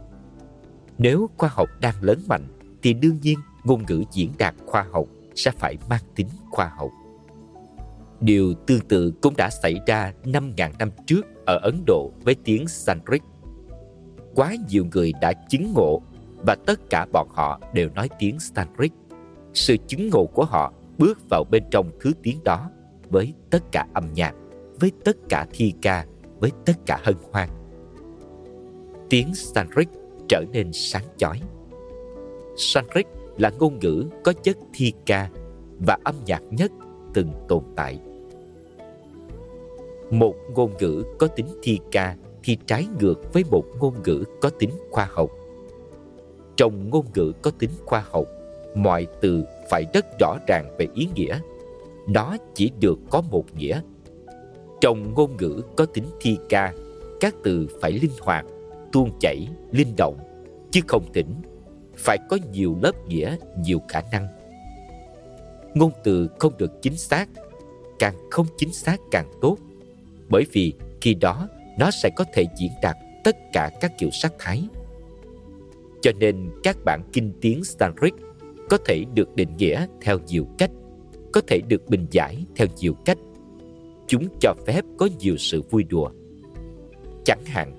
Nếu 0.98 1.30
khoa 1.38 1.50
học 1.54 1.70
đang 1.82 1.96
lớn 2.02 2.20
mạnh, 2.28 2.46
thì 2.82 2.94
đương 2.94 3.20
nhiên 3.22 3.40
ngôn 3.64 3.84
ngữ 3.88 4.04
diễn 4.12 4.32
đạt 4.38 4.56
khoa 4.66 4.86
học 4.92 5.06
sẽ 5.40 5.52
phải 5.52 5.78
mang 5.90 6.04
tính 6.16 6.28
khoa 6.52 6.72
học 6.78 6.90
điều 8.22 8.54
tương 8.54 8.80
tự 8.80 9.14
cũng 9.22 9.34
đã 9.38 9.50
xảy 9.50 9.76
ra 9.88 10.14
5.000 10.24 10.72
năm 10.80 10.90
trước 11.06 11.26
ở 11.46 11.60
Ấn 11.64 11.84
Độ 11.86 12.12
với 12.24 12.36
tiếng 12.44 12.68
Sanskrit 12.68 13.22
quá 14.36 14.56
nhiều 14.70 14.86
người 14.92 15.14
đã 15.22 15.34
chứng 15.34 15.74
ngộ 15.74 16.02
và 16.46 16.56
tất 16.66 16.80
cả 16.90 17.06
bọn 17.14 17.28
họ 17.30 17.62
đều 17.74 17.90
nói 17.90 18.10
tiếng 18.20 18.40
Sanskrit 18.40 18.92
sự 19.54 19.78
chứng 19.88 20.10
ngộ 20.10 20.26
của 20.26 20.46
họ 20.46 20.74
bước 20.98 21.30
vào 21.30 21.44
bên 21.52 21.64
trong 21.72 21.92
thứ 22.02 22.12
tiếng 22.24 22.44
đó 22.44 22.70
với 23.10 23.34
tất 23.50 23.64
cả 23.72 23.88
âm 23.94 24.14
nhạc, 24.14 24.36
với 24.80 24.92
tất 25.06 25.18
cả 25.30 25.46
thi 25.52 25.74
ca, 25.82 26.06
với 26.40 26.52
tất 26.66 26.74
cả 26.86 27.00
hân 27.04 27.16
hoan. 27.32 27.50
Tiếng 29.10 29.36
Sanskrit 29.36 29.88
trở 30.30 30.44
nên 30.52 30.70
sáng 30.74 31.06
chói. 31.18 31.42
Sanskrit 32.58 33.06
là 33.40 33.52
ngôn 33.60 33.80
ngữ 33.80 34.06
có 34.24 34.34
chất 34.44 34.58
thi 34.74 34.94
ca 35.06 35.30
và 35.80 35.98
âm 36.04 36.16
nhạc 36.26 36.42
nhất 36.52 36.72
từng 37.14 37.32
tồn 37.48 37.64
tại. 37.76 38.00
Một 40.12 40.36
ngôn 40.56 40.72
ngữ 40.80 41.04
có 41.20 41.28
tính 41.28 41.48
thi 41.64 41.80
ca 41.92 42.16
thì 42.44 42.58
trái 42.66 42.88
ngược 43.00 43.34
với 43.34 43.44
một 43.52 43.64
ngôn 43.80 43.94
ngữ 44.06 44.24
có 44.42 44.50
tính 44.50 44.70
khoa 44.92 45.08
học. 45.12 45.30
Trong 46.58 46.90
ngôn 46.90 47.06
ngữ 47.16 47.32
có 47.42 47.52
tính 47.60 47.70
khoa 47.86 48.06
học, 48.12 48.26
mọi 48.76 49.08
từ 49.22 49.44
phải 49.70 49.86
rất 49.94 50.06
rõ 50.20 50.38
ràng 50.48 50.76
về 50.78 50.88
ý 50.96 51.08
nghĩa. 51.16 51.40
Nó 52.08 52.38
chỉ 52.54 52.72
được 52.80 53.00
có 53.10 53.22
một 53.22 53.46
nghĩa. 53.58 53.82
Trong 54.82 55.14
ngôn 55.14 55.38
ngữ 55.38 55.62
có 55.78 55.86
tính 55.86 56.06
thi 56.20 56.38
ca, 56.50 56.74
các 57.20 57.36
từ 57.44 57.68
phải 57.82 57.92
linh 57.92 58.12
hoạt, 58.22 58.46
tuôn 58.92 59.12
chảy, 59.20 59.48
linh 59.72 59.94
động, 59.98 60.18
chứ 60.72 60.82
không 60.88 61.04
tĩnh. 61.14 61.34
Phải 62.00 62.18
có 62.30 62.38
nhiều 62.52 62.78
lớp 62.82 63.08
nghĩa, 63.08 63.36
nhiều 63.60 63.82
khả 63.88 64.02
năng. 64.12 64.28
Ngôn 65.74 65.92
từ 66.04 66.28
không 66.40 66.58
được 66.58 66.82
chính 66.82 66.98
xác, 66.98 67.30
càng 68.00 68.16
không 68.32 68.46
chính 68.58 68.74
xác 68.74 69.00
càng 69.12 69.32
tốt. 69.42 69.58
Bởi 70.30 70.46
vì 70.52 70.74
khi 71.02 71.14
đó 71.14 71.48
nó 71.80 71.92
sẽ 71.92 72.10
có 72.16 72.26
thể 72.34 72.46
diễn 72.58 72.72
đạt 72.82 72.98
tất 73.24 73.38
cả 73.54 73.70
các 73.82 73.92
kiểu 73.98 74.10
sắc 74.12 74.34
thái. 74.40 74.68
Cho 76.02 76.12
nên 76.20 76.50
các 76.64 76.78
bản 76.86 77.02
kinh 77.14 77.34
tiếng 77.42 77.64
Sanskrit 77.64 78.14
có 78.70 78.78
thể 78.86 79.04
được 79.14 79.36
định 79.36 79.58
nghĩa 79.58 79.86
theo 80.02 80.20
nhiều 80.28 80.48
cách, 80.58 80.72
có 81.34 81.42
thể 81.48 81.62
được 81.68 81.88
bình 81.88 82.08
giải 82.12 82.46
theo 82.56 82.68
nhiều 82.78 82.94
cách. 83.06 83.18
Chúng 84.08 84.28
cho 84.42 84.54
phép 84.68 84.86
có 84.98 85.10
nhiều 85.20 85.38
sự 85.38 85.62
vui 85.62 85.84
đùa. 85.84 86.12
Chẳng 87.26 87.46
hạn, 87.46 87.76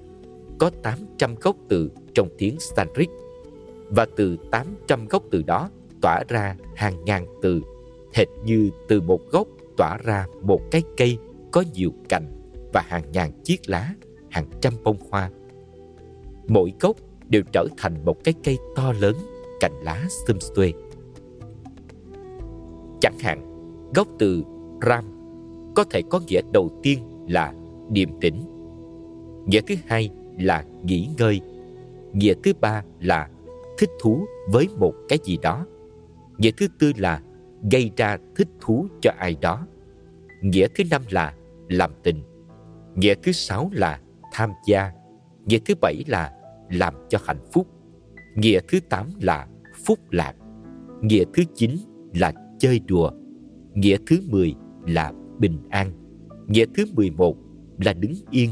có 0.59 0.71
800 0.83 1.35
gốc 1.35 1.57
từ 1.69 1.91
trong 2.15 2.29
tiếng 2.39 2.57
Sanskrit 2.61 3.09
và 3.91 4.07
từ 4.17 4.37
800 4.51 5.07
gốc 5.09 5.23
từ 5.31 5.43
đó 5.43 5.71
tỏa 6.03 6.23
ra 6.29 6.57
hàng 6.77 7.05
ngàn 7.05 7.27
từ, 7.43 7.63
hệt 8.15 8.29
như 8.45 8.71
từ 8.89 9.01
một 9.01 9.21
gốc 9.31 9.47
tỏa 9.77 9.99
ra 10.05 10.27
một 10.43 10.61
cái 10.71 10.83
cây 10.97 11.19
có 11.53 11.65
nhiều 11.75 11.93
cành 12.09 12.27
và 12.73 12.83
hàng 12.87 13.05
ngàn 13.13 13.33
chiếc 13.45 13.69
lá, 13.69 13.95
hàng 14.31 14.47
trăm 14.61 14.73
bông 14.85 14.97
hoa. 15.11 15.31
Mỗi 16.49 16.73
gốc 16.81 16.97
đều 17.29 17.43
trở 17.53 17.67
thành 17.77 18.05
một 18.05 18.25
cái 18.25 18.35
cây 18.45 18.59
to 18.77 18.93
lớn 18.93 19.17
cành 19.61 19.83
lá 19.83 20.07
xum 20.27 20.39
xuê. 20.39 20.73
Chẳng 23.01 23.19
hạn, 23.19 23.43
gốc 23.95 24.09
từ 24.19 24.45
Ram 24.83 25.05
có 25.75 25.85
thể 25.85 26.03
có 26.11 26.21
nghĩa 26.27 26.41
đầu 26.53 26.71
tiên 26.83 26.99
là 27.29 27.55
điềm 27.91 28.09
tĩnh, 28.21 28.43
nghĩa 29.47 29.61
thứ 29.61 29.75
hai 29.87 30.11
là 30.39 30.65
nghỉ 30.83 31.09
ngơi, 31.19 31.41
nghĩa 32.13 32.35
thứ 32.43 32.53
ba 32.61 32.85
là 33.01 33.29
thích 33.81 33.91
thú 34.03 34.27
với 34.53 34.69
một 34.79 34.95
cái 35.09 35.19
gì 35.25 35.39
đó, 35.43 35.67
nghĩa 36.39 36.51
thứ 36.57 36.67
tư 36.79 36.93
là 36.97 37.23
gây 37.71 37.91
ra 37.97 38.17
thích 38.37 38.49
thú 38.61 38.87
cho 39.03 39.11
ai 39.19 39.37
đó, 39.41 39.67
nghĩa 40.43 40.67
thứ 40.75 40.85
năm 40.91 41.03
là 41.11 41.35
làm 41.69 41.91
tình, 42.03 42.23
nghĩa 42.95 43.15
thứ 43.23 43.33
sáu 43.33 43.71
là 43.73 44.01
tham 44.33 44.51
gia, 44.67 44.93
nghĩa 45.47 45.59
thứ 45.67 45.75
bảy 45.81 46.05
là 46.07 46.33
làm 46.71 46.95
cho 47.09 47.19
hạnh 47.25 47.41
phúc. 47.53 47.67
Nghĩa 48.37 48.61
thứ 48.69 48.81
tám 48.89 49.07
là 49.21 49.49
phúc 49.85 49.99
lạc. 50.11 50.35
Nghĩa 51.01 51.25
thứ 51.35 51.43
chín 51.55 51.71
là 52.15 52.33
chơi 52.59 52.81
đùa. 52.87 53.11
Nghĩa 53.75 53.97
thứ 54.07 54.17
mười 54.29 54.55
là 54.87 55.13
bình 55.39 55.59
an. 55.71 55.93
Nghĩa 56.47 56.65
thứ 56.75 56.85
mười 56.93 57.11
một 57.11 57.37
là 57.79 57.93
đứng 57.93 58.15
yên. 58.31 58.51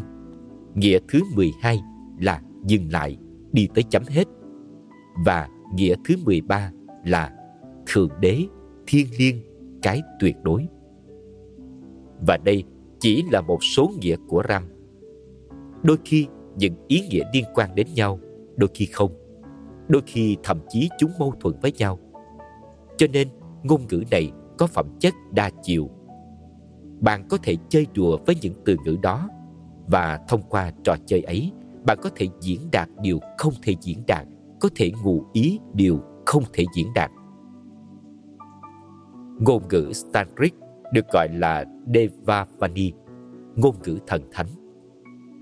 Nghĩa 0.74 0.98
thứ 1.08 1.20
mười 1.34 1.50
hai 1.60 1.78
là 2.20 2.42
dừng 2.64 2.92
lại, 2.92 3.16
đi 3.52 3.68
tới 3.74 3.84
chấm 3.90 4.02
hết. 4.08 4.24
Và 5.24 5.48
nghĩa 5.74 5.94
thứ 6.04 6.14
mười 6.24 6.40
ba 6.40 6.72
là 7.04 7.32
thượng 7.86 8.10
đế, 8.20 8.44
thiên 8.86 9.06
liêng, 9.18 9.36
cái 9.82 10.02
tuyệt 10.20 10.36
đối. 10.42 10.66
Và 12.26 12.36
đây 12.36 12.64
chỉ 13.00 13.24
là 13.30 13.40
một 13.40 13.58
số 13.64 13.90
nghĩa 14.00 14.16
của 14.28 14.42
Ram. 14.48 14.62
Đôi 15.82 15.96
khi 16.04 16.26
những 16.56 16.74
ý 16.88 17.08
nghĩa 17.10 17.24
liên 17.32 17.44
quan 17.54 17.74
đến 17.74 17.86
nhau, 17.94 18.18
đôi 18.56 18.70
khi 18.74 18.86
không. 18.86 19.12
đôi 19.88 20.02
khi 20.06 20.36
thậm 20.42 20.58
chí 20.68 20.88
chúng 20.98 21.10
mâu 21.18 21.34
thuẫn 21.40 21.54
với 21.62 21.72
nhau. 21.72 21.98
Cho 22.96 23.06
nên 23.12 23.28
ngôn 23.62 23.80
ngữ 23.90 24.02
này 24.10 24.32
có 24.58 24.66
phẩm 24.66 24.86
chất 25.00 25.14
đa 25.32 25.50
chiều. 25.62 25.90
Bạn 27.00 27.28
có 27.28 27.38
thể 27.42 27.56
chơi 27.68 27.86
đùa 27.94 28.18
với 28.26 28.36
những 28.42 28.54
từ 28.64 28.76
ngữ 28.84 28.96
đó 29.02 29.28
và 29.86 30.20
thông 30.28 30.42
qua 30.48 30.72
trò 30.84 30.96
chơi 31.06 31.22
ấy, 31.22 31.52
bạn 31.86 31.98
có 32.02 32.10
thể 32.16 32.26
diễn 32.40 32.60
đạt 32.72 32.88
điều 33.02 33.20
không 33.38 33.52
thể 33.62 33.74
diễn 33.80 33.98
đạt, 34.06 34.26
có 34.60 34.68
thể 34.74 34.92
ngụ 35.04 35.24
ý 35.32 35.58
điều 35.74 36.00
không 36.26 36.42
thể 36.52 36.64
diễn 36.74 36.86
đạt. 36.94 37.10
Ngôn 39.38 39.62
ngữ 39.68 39.92
Sanskrit 39.92 40.54
được 40.92 41.04
gọi 41.12 41.28
là 41.32 41.64
Devavani, 41.94 42.92
ngôn 43.56 43.74
ngữ 43.84 43.98
thần 44.06 44.22
thánh. 44.32 44.48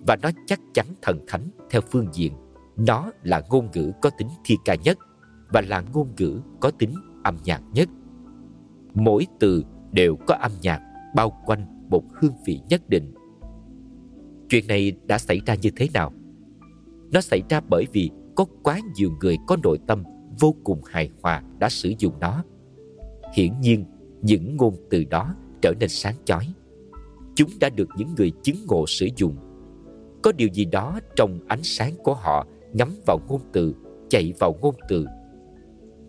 Và 0.07 0.17
nó 0.23 0.31
chắc 0.47 0.61
chắn 0.75 0.87
thần 1.03 1.19
thánh 1.27 1.43
theo 1.71 1.81
phương 1.81 2.09
diện 2.13 2.33
nó 2.77 3.11
là 3.23 3.43
ngôn 3.51 3.69
ngữ 3.75 3.93
có 4.03 4.11
tính 4.19 4.29
thi 4.45 4.57
ca 4.65 4.75
nhất 4.75 4.99
và 5.53 5.61
là 5.69 5.83
ngôn 5.95 6.09
ngữ 6.19 6.41
có 6.61 6.71
tính 6.71 6.95
âm 7.25 7.37
nhạc 7.45 7.63
nhất. 7.73 7.89
Mỗi 8.95 9.27
từ 9.41 9.65
đều 9.93 10.17
có 10.27 10.35
âm 10.35 10.53
nhạc 10.63 10.81
bao 11.15 11.43
quanh 11.47 11.89
một 11.91 12.05
hương 12.15 12.35
vị 12.47 12.61
nhất 12.69 12.89
định. 12.89 13.15
Chuyện 14.49 14.67
này 14.67 14.93
đã 15.07 15.19
xảy 15.19 15.41
ra 15.47 15.55
như 15.55 15.71
thế 15.77 15.89
nào? 15.95 16.13
Nó 17.13 17.21
xảy 17.21 17.43
ra 17.49 17.61
bởi 17.69 17.87
vì 17.93 18.11
có 18.37 18.45
quá 18.63 18.81
nhiều 18.95 19.11
người 19.21 19.39
có 19.47 19.57
nội 19.63 19.79
tâm 19.87 20.05
vô 20.41 20.55
cùng 20.65 20.81
hài 20.85 21.11
hòa 21.23 21.43
đã 21.59 21.69
sử 21.69 21.93
dụng 21.99 22.13
nó. 22.21 22.45
Hiển 23.35 23.61
nhiên, 23.61 23.85
những 24.23 24.57
ngôn 24.57 24.75
từ 24.91 25.05
đó 25.05 25.35
trở 25.63 25.73
nên 25.81 25.89
sáng 25.89 26.15
chói. 26.25 26.55
Chúng 27.35 27.51
đã 27.61 27.69
được 27.69 27.89
những 27.97 28.15
người 28.17 28.33
chứng 28.43 28.57
ngộ 28.67 28.85
sử 28.87 29.09
dụng. 29.17 29.37
Có 30.23 30.33
điều 30.33 30.49
gì 30.53 30.65
đó 30.65 31.01
trong 31.17 31.39
ánh 31.49 31.63
sáng 31.63 31.93
của 32.03 32.15
họ 32.15 32.47
ngắm 32.73 32.89
vào 33.07 33.19
ngôn 33.29 33.41
từ, 33.53 33.75
chạy 34.09 34.33
vào 34.39 34.57
ngôn 34.61 34.75
từ. 34.89 35.07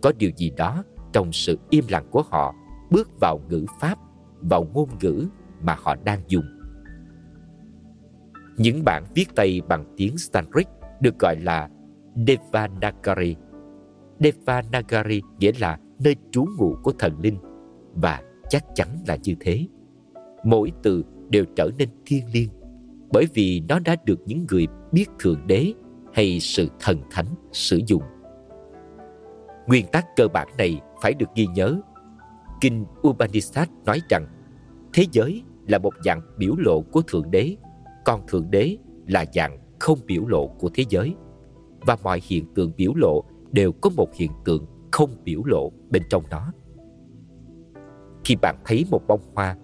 Có 0.02 0.12
điều 0.18 0.30
gì 0.36 0.50
đó 0.56 0.84
trong 1.12 1.32
sự 1.32 1.58
im 1.70 1.84
lặng 1.88 2.06
của 2.10 2.22
họ 2.22 2.54
bước 2.90 3.20
vào 3.20 3.40
ngữ 3.48 3.66
pháp, 3.80 3.98
vào 4.40 4.66
ngôn 4.74 4.88
ngữ 5.02 5.26
mà 5.62 5.76
họ 5.78 5.96
đang 6.04 6.20
dùng. 6.28 6.44
Những 8.56 8.84
bản 8.84 9.04
viết 9.14 9.34
tay 9.34 9.60
bằng 9.68 9.94
tiếng 9.96 10.18
Sanskrit 10.18 10.68
được 11.00 11.18
gọi 11.18 11.36
là 11.36 11.68
Devanagari. 12.26 13.36
Devanagari 14.20 15.22
nghĩa 15.38 15.52
là 15.60 15.78
nơi 15.98 16.16
trú 16.30 16.46
ngụ 16.58 16.76
của 16.82 16.92
thần 16.98 17.20
linh 17.20 17.38
và 17.94 18.22
chắc 18.48 18.64
chắn 18.74 18.88
là 19.06 19.16
như 19.24 19.34
thế. 19.40 19.66
Mỗi 20.44 20.72
từ 20.82 21.04
đều 21.28 21.44
trở 21.56 21.70
nên 21.78 21.88
thiêng 22.06 22.24
liêng 22.32 22.50
bởi 23.12 23.26
vì 23.34 23.62
nó 23.68 23.78
đã 23.84 23.96
được 24.04 24.20
những 24.26 24.46
người 24.50 24.66
biết 24.92 25.06
Thượng 25.18 25.46
Đế 25.46 25.72
hay 26.12 26.40
sự 26.40 26.68
thần 26.80 26.98
thánh 27.10 27.26
sử 27.52 27.80
dụng. 27.86 28.02
Nguyên 29.66 29.86
tắc 29.92 30.06
cơ 30.16 30.28
bản 30.28 30.48
này 30.58 30.80
phải 31.02 31.14
được 31.14 31.28
ghi 31.34 31.46
nhớ. 31.54 31.80
Kinh 32.60 32.84
Upanishad 33.08 33.68
nói 33.84 34.00
rằng 34.08 34.26
thế 34.92 35.04
giới 35.12 35.42
là 35.66 35.78
một 35.78 35.92
dạng 36.04 36.20
biểu 36.38 36.54
lộ 36.58 36.80
của 36.80 37.02
Thượng 37.02 37.30
Đế, 37.30 37.56
còn 38.04 38.26
Thượng 38.26 38.50
Đế 38.50 38.76
là 39.06 39.24
dạng 39.34 39.58
không 39.78 39.98
biểu 40.06 40.26
lộ 40.26 40.46
của 40.46 40.70
thế 40.74 40.84
giới. 40.88 41.14
Và 41.80 41.96
mọi 42.02 42.20
hiện 42.24 42.54
tượng 42.54 42.72
biểu 42.76 42.92
lộ 42.94 43.24
đều 43.52 43.72
có 43.72 43.90
một 43.96 44.14
hiện 44.14 44.30
tượng 44.44 44.66
không 44.92 45.10
biểu 45.24 45.42
lộ 45.44 45.72
bên 45.90 46.02
trong 46.10 46.22
nó. 46.30 46.52
Khi 48.24 48.36
bạn 48.42 48.56
thấy 48.64 48.84
một 48.90 49.02
bông 49.08 49.20
hoa, 49.34 49.56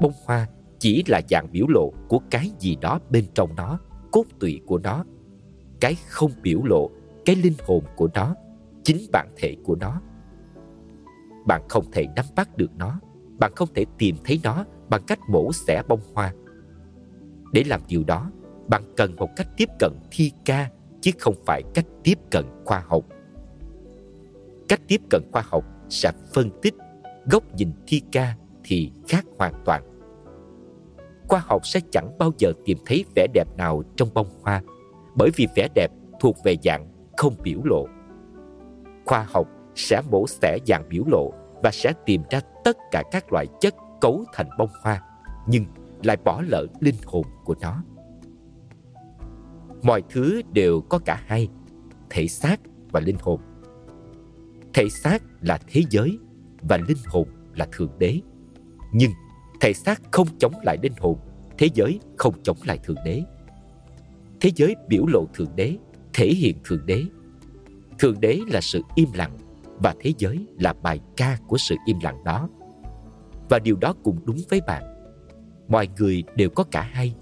bông 0.00 0.12
hoa 0.26 0.46
chỉ 0.78 1.04
là 1.08 1.20
dạng 1.30 1.46
biểu 1.52 1.66
lộ 1.68 1.92
của 2.08 2.20
cái 2.30 2.50
gì 2.58 2.76
đó 2.80 2.98
bên 3.10 3.24
trong 3.34 3.56
nó, 3.56 3.78
cốt 4.12 4.24
tủy 4.38 4.60
của 4.66 4.78
nó. 4.78 5.04
Cái 5.80 5.94
không 6.08 6.30
biểu 6.42 6.62
lộ 6.64 6.90
cái 7.24 7.36
linh 7.36 7.56
hồn 7.66 7.84
của 7.96 8.08
nó 8.14 8.34
chính 8.82 8.98
bản 9.12 9.28
thể 9.36 9.56
của 9.64 9.76
nó. 9.76 10.00
Bạn 11.46 11.62
không 11.68 11.84
thể 11.92 12.06
nắm 12.16 12.24
bắt 12.36 12.56
được 12.56 12.70
nó 12.76 13.00
bạn 13.38 13.52
không 13.56 13.68
thể 13.74 13.84
tìm 13.98 14.16
thấy 14.24 14.40
nó 14.42 14.64
bằng 14.88 15.02
cách 15.06 15.18
mổ 15.28 15.52
xẻ 15.52 15.82
bông 15.88 16.00
hoa. 16.14 16.32
Để 17.52 17.64
làm 17.66 17.80
điều 17.88 18.04
đó 18.04 18.30
bạn 18.68 18.82
cần 18.96 19.16
một 19.16 19.28
cách 19.36 19.48
tiếp 19.56 19.68
cận 19.78 19.92
thi 20.10 20.32
ca 20.44 20.70
chứ 21.00 21.10
không 21.18 21.34
phải 21.46 21.62
cách 21.74 21.86
tiếp 22.04 22.18
cận 22.30 22.44
khoa 22.64 22.82
học 22.86 23.04
cách 24.68 24.80
tiếp 24.88 25.00
cận 25.10 25.22
khoa 25.32 25.42
học 25.46 25.64
sẽ 25.88 26.12
phân 26.34 26.50
tích 26.62 26.74
góc 27.30 27.54
nhìn 27.54 27.72
thi 27.86 28.02
ca 28.12 28.36
thì 28.64 28.92
khác 29.08 29.24
hoàn 29.38 29.62
toàn 29.64 29.82
khoa 31.28 31.40
học 31.40 31.66
sẽ 31.66 31.80
chẳng 31.90 32.18
bao 32.18 32.32
giờ 32.38 32.52
tìm 32.64 32.78
thấy 32.86 33.04
vẻ 33.14 33.26
đẹp 33.34 33.48
nào 33.56 33.82
trong 33.96 34.08
bông 34.14 34.28
hoa 34.42 34.62
bởi 35.16 35.30
vì 35.36 35.46
vẻ 35.56 35.68
đẹp 35.74 35.90
thuộc 36.20 36.36
về 36.44 36.56
dạng 36.64 36.86
không 37.16 37.34
biểu 37.42 37.60
lộ. 37.64 37.86
Khoa 39.06 39.26
học 39.30 39.48
sẽ 39.74 40.02
mổ 40.10 40.26
xẻ 40.26 40.58
dạng 40.66 40.88
biểu 40.88 41.04
lộ 41.06 41.32
và 41.62 41.70
sẽ 41.70 41.92
tìm 42.06 42.22
ra 42.30 42.40
tất 42.64 42.76
cả 42.90 43.02
các 43.10 43.32
loại 43.32 43.46
chất 43.60 43.74
cấu 44.00 44.24
thành 44.32 44.48
bông 44.58 44.70
hoa, 44.82 45.02
nhưng 45.46 45.64
lại 46.02 46.16
bỏ 46.24 46.42
lỡ 46.48 46.66
linh 46.80 46.94
hồn 47.06 47.24
của 47.44 47.54
nó. 47.60 47.82
Mọi 49.86 50.02
thứ 50.08 50.42
đều 50.52 50.80
có 50.80 50.98
cả 50.98 51.22
hai, 51.26 51.48
thể 52.10 52.26
xác 52.26 52.60
và 52.90 53.00
linh 53.00 53.16
hồn. 53.20 53.40
Thể 54.74 54.88
xác 54.88 55.22
là 55.40 55.58
thế 55.66 55.82
giới 55.90 56.18
và 56.68 56.76
linh 56.88 56.96
hồn 57.06 57.28
là 57.54 57.66
thượng 57.72 57.98
đế. 57.98 58.20
Nhưng 58.92 59.10
thể 59.60 59.72
xác 59.72 60.02
không 60.10 60.26
chống 60.38 60.52
lại 60.62 60.78
linh 60.82 60.92
hồn, 60.98 61.18
thế 61.58 61.68
giới 61.74 62.00
không 62.16 62.34
chống 62.42 62.56
lại 62.64 62.78
thượng 62.78 62.96
đế. 63.04 63.22
Thế 64.40 64.50
giới 64.56 64.74
biểu 64.88 65.06
lộ 65.06 65.26
Thượng 65.34 65.56
Đế, 65.56 65.76
thể 66.14 66.26
hiện 66.26 66.56
Thượng 66.64 66.86
Đế. 66.86 67.04
Thượng 67.98 68.20
Đế 68.20 68.40
là 68.50 68.60
sự 68.60 68.82
im 68.94 69.08
lặng 69.14 69.36
và 69.78 69.94
thế 70.00 70.12
giới 70.18 70.46
là 70.58 70.72
bài 70.82 71.00
ca 71.16 71.38
của 71.46 71.58
sự 71.58 71.74
im 71.86 71.96
lặng 72.02 72.24
đó. 72.24 72.48
Và 73.48 73.58
điều 73.58 73.76
đó 73.76 73.94
cũng 74.04 74.18
đúng 74.24 74.38
với 74.50 74.60
bạn. 74.66 74.82
Mọi 75.68 75.88
người 75.98 76.24
đều 76.36 76.50
có 76.50 76.64
cả 76.64 76.82
hai, 76.82 77.14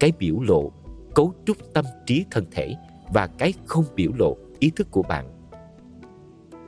cái 0.00 0.12
biểu 0.18 0.40
lộ, 0.40 0.72
cấu 1.14 1.32
trúc 1.44 1.56
tâm 1.72 1.84
trí 2.06 2.24
thân 2.30 2.44
thể 2.50 2.74
và 3.12 3.26
cái 3.26 3.52
không 3.66 3.84
biểu 3.96 4.10
lộ 4.18 4.36
ý 4.58 4.70
thức 4.76 4.88
của 4.90 5.02
bạn. 5.02 5.28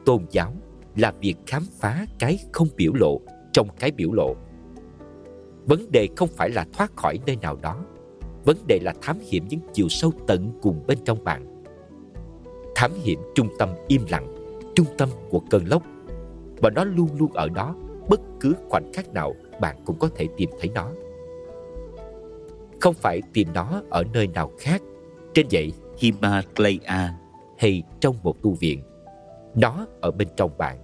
Tôn 0.04 0.26
giáo 0.30 0.52
là 0.96 1.12
việc 1.20 1.34
khám 1.46 1.62
phá 1.80 2.06
cái 2.18 2.38
không 2.52 2.68
biểu 2.76 2.92
lộ 2.94 3.20
trong 3.52 3.68
cái 3.78 3.90
biểu 3.90 4.12
lộ. 4.12 4.34
Vấn 5.66 5.90
đề 5.92 6.08
không 6.16 6.28
phải 6.36 6.50
là 6.50 6.66
thoát 6.72 6.96
khỏi 6.96 7.18
nơi 7.26 7.36
nào 7.36 7.56
đó, 7.62 7.84
vấn 8.44 8.56
đề 8.66 8.78
là 8.82 8.94
thám 9.02 9.18
hiểm 9.20 9.44
những 9.48 9.60
chiều 9.72 9.88
sâu 9.88 10.12
tận 10.26 10.58
cùng 10.62 10.84
bên 10.86 10.98
trong 11.04 11.24
bạn 11.24 11.54
thám 12.74 12.92
hiểm 12.94 13.20
trung 13.34 13.48
tâm 13.58 13.68
im 13.88 14.02
lặng, 14.08 14.34
trung 14.74 14.86
tâm 14.98 15.08
của 15.30 15.40
cơn 15.50 15.68
lốc 15.68 15.82
và 16.62 16.70
nó 16.70 16.84
luôn 16.84 17.08
luôn 17.18 17.32
ở 17.32 17.48
đó, 17.48 17.74
bất 18.08 18.20
cứ 18.40 18.54
khoảnh 18.68 18.92
khắc 18.92 19.12
nào 19.12 19.34
bạn 19.60 19.76
cũng 19.84 19.98
có 19.98 20.08
thể 20.16 20.28
tìm 20.36 20.50
thấy 20.60 20.70
nó 20.74 20.90
không 22.84 22.94
phải 22.94 23.22
tìm 23.32 23.48
nó 23.54 23.82
ở 23.90 24.04
nơi 24.14 24.26
nào 24.26 24.50
khác. 24.58 24.82
Trên 25.34 25.46
dãy 25.50 25.72
Himalaya 25.98 27.14
hay 27.58 27.82
trong 28.00 28.16
một 28.22 28.42
tu 28.42 28.54
viện 28.60 28.80
nó 29.54 29.86
ở 30.00 30.10
bên 30.10 30.28
trong 30.36 30.58
bạn. 30.58 30.78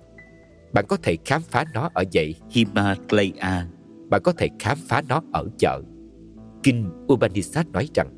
Bạn 0.72 0.84
có 0.88 0.96
thể 1.02 1.16
khám 1.24 1.42
phá 1.42 1.64
nó 1.74 1.90
ở 1.94 2.04
dãy 2.12 2.34
Himalaya. 2.50 3.66
Bạn 4.10 4.22
có 4.24 4.32
thể 4.32 4.48
khám 4.58 4.78
phá 4.88 5.02
nó 5.08 5.22
ở 5.32 5.46
chợ. 5.58 5.80
Kinh 6.62 6.90
Upanishad 7.12 7.66
nói 7.66 7.88
rằng 7.94 8.08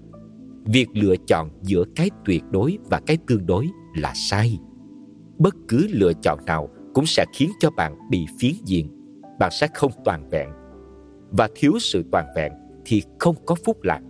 việc 0.65 0.89
lựa 0.95 1.15
chọn 1.27 1.51
giữa 1.63 1.85
cái 1.97 2.11
tuyệt 2.25 2.43
đối 2.51 2.79
và 2.91 3.01
cái 3.07 3.17
tương 3.27 3.47
đối 3.47 3.69
là 3.97 4.13
sai. 4.15 4.59
Bất 5.39 5.55
cứ 5.69 5.87
lựa 5.91 6.13
chọn 6.23 6.45
nào 6.47 6.69
cũng 6.95 7.07
sẽ 7.07 7.25
khiến 7.35 7.51
cho 7.61 7.71
bạn 7.71 7.99
bị 8.11 8.27
phiến 8.41 8.53
diện, 8.65 8.89
bạn 9.39 9.51
sẽ 9.61 9.69
không 9.75 9.93
toàn 10.05 10.31
vẹn. 10.31 10.49
Và 11.31 11.49
thiếu 11.55 11.73
sự 11.81 12.05
toàn 12.13 12.27
vẹn 12.37 12.53
thì 12.85 13.03
không 13.19 13.37
có 13.47 13.55
phúc 13.65 13.83
lạc, 13.83 14.01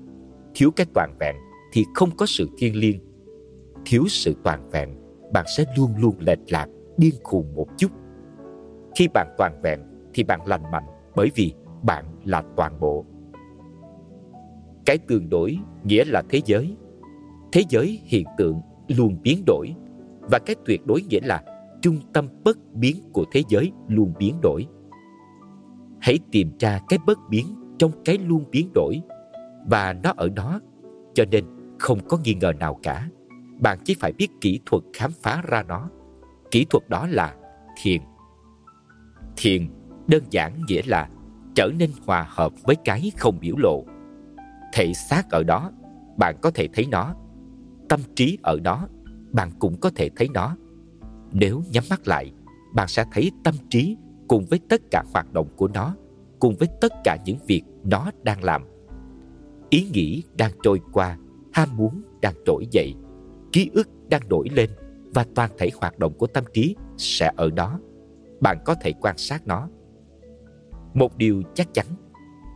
thiếu 0.54 0.70
cái 0.76 0.86
toàn 0.94 1.16
vẹn 1.20 1.36
thì 1.72 1.84
không 1.94 2.10
có 2.16 2.26
sự 2.26 2.48
thiêng 2.58 2.76
liêng. 2.76 3.00
Thiếu 3.86 4.04
sự 4.08 4.34
toàn 4.44 4.70
vẹn, 4.70 4.88
bạn 5.32 5.44
sẽ 5.56 5.64
luôn 5.76 5.90
luôn 5.98 6.14
lệch 6.18 6.38
lạc, 6.48 6.66
điên 6.96 7.14
khùng 7.22 7.54
một 7.54 7.66
chút. 7.78 7.90
Khi 8.96 9.08
bạn 9.14 9.34
toàn 9.38 9.60
vẹn 9.62 9.80
thì 10.14 10.22
bạn 10.22 10.46
lành 10.46 10.70
mạnh 10.72 10.86
bởi 11.16 11.30
vì 11.34 11.52
bạn 11.82 12.04
là 12.24 12.42
toàn 12.56 12.80
bộ 12.80 13.04
cái 14.86 14.98
tương 14.98 15.28
đối 15.28 15.58
nghĩa 15.84 16.04
là 16.04 16.22
thế 16.28 16.40
giới. 16.44 16.76
Thế 17.52 17.62
giới 17.68 18.00
hiện 18.04 18.26
tượng 18.38 18.60
luôn 18.88 19.16
biến 19.22 19.42
đổi 19.46 19.74
và 20.30 20.38
cái 20.38 20.56
tuyệt 20.66 20.86
đối 20.86 21.02
nghĩa 21.02 21.20
là 21.22 21.42
trung 21.82 21.98
tâm 22.12 22.28
bất 22.44 22.58
biến 22.74 22.96
của 23.12 23.24
thế 23.32 23.42
giới 23.48 23.72
luôn 23.88 24.12
biến 24.18 24.40
đổi. 24.42 24.66
Hãy 26.00 26.18
tìm 26.32 26.50
ra 26.58 26.80
cái 26.88 26.98
bất 27.06 27.18
biến 27.30 27.46
trong 27.82 27.92
cái 28.04 28.18
luôn 28.18 28.44
biến 28.50 28.70
đổi 28.74 29.02
và 29.70 29.94
nó 30.02 30.12
ở 30.16 30.28
đó 30.28 30.60
cho 31.14 31.24
nên 31.30 31.44
không 31.78 31.98
có 32.08 32.18
nghi 32.24 32.34
ngờ 32.34 32.52
nào 32.60 32.78
cả. 32.82 33.08
Bạn 33.60 33.78
chỉ 33.84 33.96
phải 34.00 34.12
biết 34.12 34.28
kỹ 34.40 34.60
thuật 34.66 34.82
khám 34.92 35.10
phá 35.22 35.42
ra 35.48 35.62
nó. 35.62 35.88
Kỹ 36.50 36.66
thuật 36.70 36.88
đó 36.88 37.06
là 37.10 37.34
thiền. 37.82 38.00
Thiền 39.36 39.68
đơn 40.06 40.22
giản 40.30 40.62
nghĩa 40.68 40.82
là 40.86 41.08
trở 41.54 41.70
nên 41.78 41.90
hòa 42.06 42.26
hợp 42.28 42.52
với 42.62 42.76
cái 42.84 43.12
không 43.18 43.38
biểu 43.40 43.56
lộ 43.58 43.84
thể 44.72 44.92
xác 44.92 45.30
ở 45.30 45.42
đó 45.42 45.70
bạn 46.16 46.36
có 46.42 46.50
thể 46.50 46.68
thấy 46.72 46.86
nó 46.90 47.14
tâm 47.88 48.00
trí 48.14 48.38
ở 48.42 48.58
đó 48.60 48.88
bạn 49.32 49.50
cũng 49.58 49.80
có 49.80 49.90
thể 49.94 50.10
thấy 50.16 50.28
nó. 50.34 50.56
Nếu 51.32 51.62
nhắm 51.70 51.84
mắt 51.90 52.08
lại, 52.08 52.32
bạn 52.74 52.88
sẽ 52.88 53.04
thấy 53.12 53.30
tâm 53.44 53.54
trí 53.70 53.96
cùng 54.28 54.44
với 54.50 54.60
tất 54.68 54.82
cả 54.90 55.04
hoạt 55.12 55.32
động 55.32 55.48
của 55.56 55.68
nó, 55.68 55.94
cùng 56.42 56.54
với 56.58 56.68
tất 56.80 56.92
cả 57.04 57.16
những 57.24 57.38
việc 57.46 57.62
nó 57.84 58.10
đang 58.22 58.44
làm. 58.44 58.62
Ý 59.70 59.88
nghĩ 59.92 60.22
đang 60.36 60.50
trôi 60.62 60.80
qua, 60.92 61.18
ham 61.52 61.68
muốn 61.76 62.02
đang 62.22 62.34
trỗi 62.44 62.66
dậy, 62.70 62.94
ký 63.52 63.70
ức 63.74 63.88
đang 64.08 64.28
nổi 64.28 64.48
lên 64.52 64.70
và 65.14 65.26
toàn 65.34 65.50
thể 65.58 65.70
hoạt 65.80 65.98
động 65.98 66.12
của 66.18 66.26
tâm 66.26 66.44
trí 66.52 66.76
sẽ 66.96 67.32
ở 67.36 67.50
đó. 67.50 67.80
Bạn 68.40 68.58
có 68.64 68.74
thể 68.74 68.92
quan 69.00 69.18
sát 69.18 69.46
nó. 69.46 69.68
Một 70.94 71.16
điều 71.16 71.42
chắc 71.54 71.74
chắn, 71.74 71.86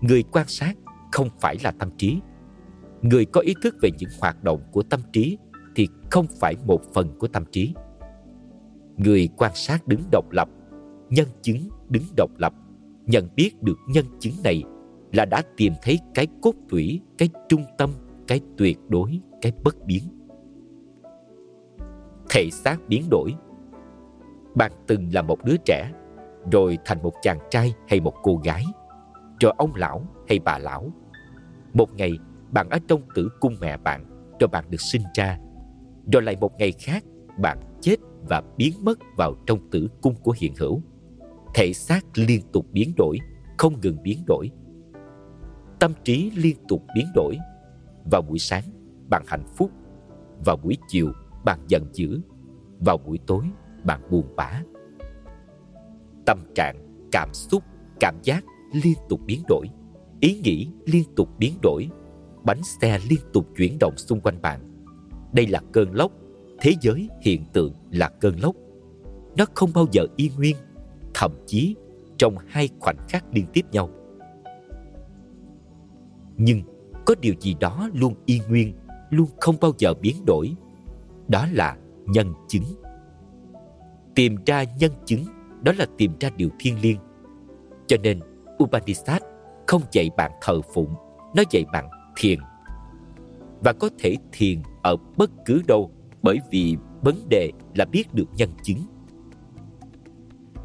người 0.00 0.22
quan 0.22 0.48
sát 0.48 0.76
không 1.12 1.28
phải 1.40 1.56
là 1.64 1.70
tâm 1.70 1.90
trí. 1.96 2.20
Người 3.02 3.24
có 3.24 3.40
ý 3.40 3.54
thức 3.62 3.76
về 3.82 3.90
những 3.98 4.10
hoạt 4.20 4.44
động 4.44 4.60
của 4.72 4.82
tâm 4.82 5.00
trí 5.12 5.38
thì 5.76 5.88
không 6.10 6.26
phải 6.40 6.54
một 6.66 6.80
phần 6.94 7.18
của 7.18 7.28
tâm 7.28 7.44
trí. 7.52 7.74
Người 8.96 9.28
quan 9.36 9.52
sát 9.54 9.86
đứng 9.86 10.02
độc 10.12 10.30
lập, 10.30 10.48
nhân 11.08 11.28
chứng 11.42 11.68
đứng 11.88 12.04
độc 12.16 12.30
lập, 12.38 12.52
nhận 13.06 13.28
biết 13.36 13.62
được 13.62 13.78
nhân 13.88 14.04
chứng 14.20 14.34
này 14.44 14.62
là 15.12 15.24
đã 15.24 15.42
tìm 15.56 15.72
thấy 15.82 15.98
cái 16.14 16.26
cốt 16.42 16.54
tủy, 16.68 17.00
cái 17.18 17.28
trung 17.48 17.64
tâm, 17.78 17.90
cái 18.26 18.40
tuyệt 18.56 18.78
đối, 18.88 19.20
cái 19.42 19.52
bất 19.64 19.76
biến. 19.86 20.02
Thể 22.30 22.50
xác 22.50 22.78
biến 22.88 23.02
đổi 23.10 23.34
Bạn 24.56 24.72
từng 24.86 25.14
là 25.14 25.22
một 25.22 25.44
đứa 25.44 25.56
trẻ, 25.64 25.92
rồi 26.52 26.78
thành 26.84 27.02
một 27.02 27.12
chàng 27.22 27.38
trai 27.50 27.74
hay 27.88 28.00
một 28.00 28.14
cô 28.22 28.40
gái, 28.44 28.64
rồi 29.40 29.52
ông 29.58 29.74
lão 29.74 30.02
hay 30.28 30.38
bà 30.38 30.58
lão. 30.58 30.92
Một 31.74 31.94
ngày, 31.94 32.12
bạn 32.50 32.68
ở 32.68 32.78
trong 32.88 33.00
tử 33.14 33.28
cung 33.40 33.54
mẹ 33.60 33.76
bạn, 33.76 34.04
rồi 34.40 34.48
bạn 34.48 34.64
được 34.70 34.80
sinh 34.80 35.02
ra. 35.14 35.38
Rồi 36.12 36.22
lại 36.22 36.36
một 36.40 36.58
ngày 36.58 36.72
khác, 36.72 37.04
bạn 37.38 37.58
chết 37.80 37.96
và 38.28 38.42
biến 38.56 38.72
mất 38.82 38.98
vào 39.16 39.34
trong 39.46 39.70
tử 39.70 39.88
cung 40.02 40.14
của 40.22 40.34
hiện 40.38 40.52
hữu. 40.58 40.82
Thể 41.56 41.72
xác 41.72 42.04
liên 42.14 42.40
tục 42.52 42.66
biến 42.72 42.92
đổi, 42.96 43.18
không 43.58 43.80
ngừng 43.80 44.02
biến 44.02 44.18
đổi. 44.26 44.50
Tâm 45.78 45.92
trí 46.04 46.30
liên 46.36 46.56
tục 46.68 46.82
biến 46.94 47.06
đổi. 47.14 47.38
Vào 48.10 48.22
buổi 48.22 48.38
sáng, 48.38 48.62
bạn 49.10 49.22
hạnh 49.26 49.44
phúc. 49.56 49.70
Vào 50.44 50.56
buổi 50.56 50.76
chiều, 50.88 51.12
bạn 51.44 51.60
giận 51.68 51.82
dữ. 51.92 52.20
Vào 52.86 52.98
buổi 52.98 53.18
tối, 53.26 53.44
bạn 53.84 54.00
buồn 54.10 54.36
bã. 54.36 54.62
Tâm 56.26 56.38
trạng, 56.54 57.08
cảm 57.12 57.28
xúc, 57.32 57.62
cảm 58.00 58.14
giác 58.22 58.44
liên 58.72 58.98
tục 59.08 59.20
biến 59.26 59.42
đổi. 59.48 59.66
Ý 60.20 60.40
nghĩ 60.44 60.68
liên 60.86 61.04
tục 61.16 61.28
biến 61.38 61.54
đổi. 61.62 61.88
Bánh 62.44 62.62
xe 62.62 62.98
liên 63.10 63.20
tục 63.32 63.46
chuyển 63.56 63.76
động 63.80 63.96
xung 63.96 64.20
quanh 64.20 64.42
bạn. 64.42 64.60
Đây 65.32 65.46
là 65.46 65.60
cơn 65.72 65.94
lốc 65.94 66.12
thế 66.60 66.72
giới 66.80 67.08
hiện 67.22 67.44
tượng 67.52 67.72
là 67.90 68.08
cơn 68.08 68.40
lốc 68.40 68.56
nó 69.36 69.44
không 69.54 69.70
bao 69.74 69.86
giờ 69.92 70.06
yên 70.16 70.32
nguyên 70.36 70.56
thậm 71.18 71.32
chí 71.46 71.76
trong 72.18 72.36
hai 72.48 72.68
khoảnh 72.80 72.96
khắc 73.08 73.24
liên 73.32 73.46
tiếp 73.52 73.62
nhau. 73.72 73.90
Nhưng 76.36 76.62
có 77.06 77.14
điều 77.20 77.34
gì 77.40 77.56
đó 77.60 77.88
luôn 77.94 78.14
yên 78.26 78.42
nguyên, 78.48 78.74
luôn 79.10 79.28
không 79.40 79.56
bao 79.60 79.72
giờ 79.78 79.94
biến 79.94 80.16
đổi, 80.26 80.56
đó 81.28 81.46
là 81.52 81.76
nhân 82.06 82.32
chứng. 82.48 82.64
Tìm 84.14 84.36
ra 84.46 84.64
nhân 84.78 84.92
chứng, 85.04 85.24
đó 85.62 85.72
là 85.78 85.86
tìm 85.98 86.12
ra 86.20 86.30
điều 86.36 86.48
thiêng 86.58 86.80
liêng. 86.80 86.98
Cho 87.86 87.96
nên 88.02 88.20
Upanishad 88.64 89.22
không 89.66 89.82
dạy 89.92 90.10
bạn 90.16 90.30
thờ 90.42 90.60
phụng, 90.74 90.94
nó 91.36 91.42
dạy 91.50 91.64
bạn 91.72 91.88
thiền. 92.16 92.38
Và 93.60 93.72
có 93.72 93.90
thể 93.98 94.16
thiền 94.32 94.62
ở 94.82 94.96
bất 95.16 95.30
cứ 95.44 95.62
đâu, 95.68 95.90
bởi 96.22 96.38
vì 96.50 96.76
vấn 97.02 97.14
đề 97.28 97.50
là 97.74 97.84
biết 97.84 98.14
được 98.14 98.26
nhân 98.36 98.50
chứng. 98.62 98.78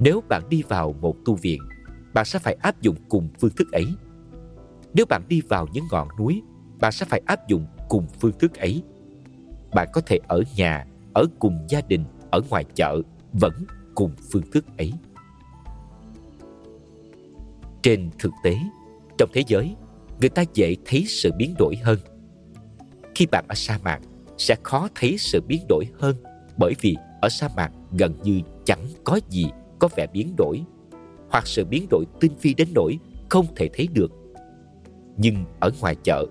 Nếu 0.04 0.22
bạn 0.30 0.50
đi 0.50 0.64
vào 0.68 0.96
một 1.02 1.16
tu 1.26 1.36
viện, 1.36 1.62
bạn 2.14 2.26
sẽ 2.26 2.40
phải 2.40 2.58
áp 2.62 2.82
dụng 2.82 2.96
cùng 3.10 3.30
phương 3.40 3.52
thức 3.58 3.72
ấy. 3.72 3.86
Nếu 4.94 5.06
bạn 5.06 5.22
đi 5.28 5.42
vào 5.50 5.68
những 5.74 5.86
ngọn 5.92 6.08
núi, 6.20 6.42
bạn 6.80 6.92
sẽ 6.92 7.06
phải 7.06 7.22
áp 7.26 7.48
dụng 7.48 7.66
cùng 7.90 8.08
phương 8.20 8.32
thức 8.40 8.56
ấy. 8.56 8.84
Bạn 9.74 9.88
có 9.94 10.02
thể 10.06 10.20
ở 10.28 10.44
nhà, 10.56 10.86
ở 11.14 11.26
cùng 11.40 11.66
gia 11.70 11.82
đình, 11.82 12.04
ở 12.32 12.42
ngoài 12.50 12.66
chợ, 12.76 13.02
vẫn 13.34 13.54
cùng 13.96 14.12
phương 14.32 14.52
thức 14.52 14.66
ấy. 14.78 14.94
Trên 17.82 18.10
thực 18.20 18.32
tế, 18.44 18.58
trong 19.18 19.30
thế 19.34 19.44
giới, 19.48 19.76
người 20.20 20.30
ta 20.30 20.44
dễ 20.54 20.76
thấy 20.86 21.06
sự 21.08 21.32
biến 21.38 21.54
đổi 21.60 21.76
hơn. 21.84 22.00
Khi 23.16 23.26
bạn 23.26 23.46
ở 23.48 23.56
sa 23.56 23.80
mạc, 23.84 24.00
sẽ 24.38 24.56
khó 24.64 24.88
thấy 24.96 25.18
sự 25.18 25.42
biến 25.48 25.66
đổi 25.70 25.86
hơn 26.00 26.16
bởi 26.58 26.74
vì 26.82 26.96
ở 27.22 27.30
sa 27.30 27.50
mạc 27.56 27.72
gần 27.92 28.14
như 28.24 28.42
chẳng 28.66 28.86
có 29.04 29.20
gì 29.30 29.46
có 29.82 29.89
vẻ 29.96 30.08
biến 30.13 30.34
đổi 30.38 30.62
hoặc 31.30 31.48
sự 31.48 31.65
biến 31.65 31.88
đổi 31.89 32.06
tinh 32.20 32.32
vi 32.41 32.54
đến 32.54 32.67
nỗi 32.76 33.00
không 33.30 33.46
thể 33.56 33.70
thấy 33.74 33.88
được. 33.94 34.12
Nhưng 35.17 35.36
ở 35.60 35.72
ngoài 35.82 35.96
chợ, 36.04 36.26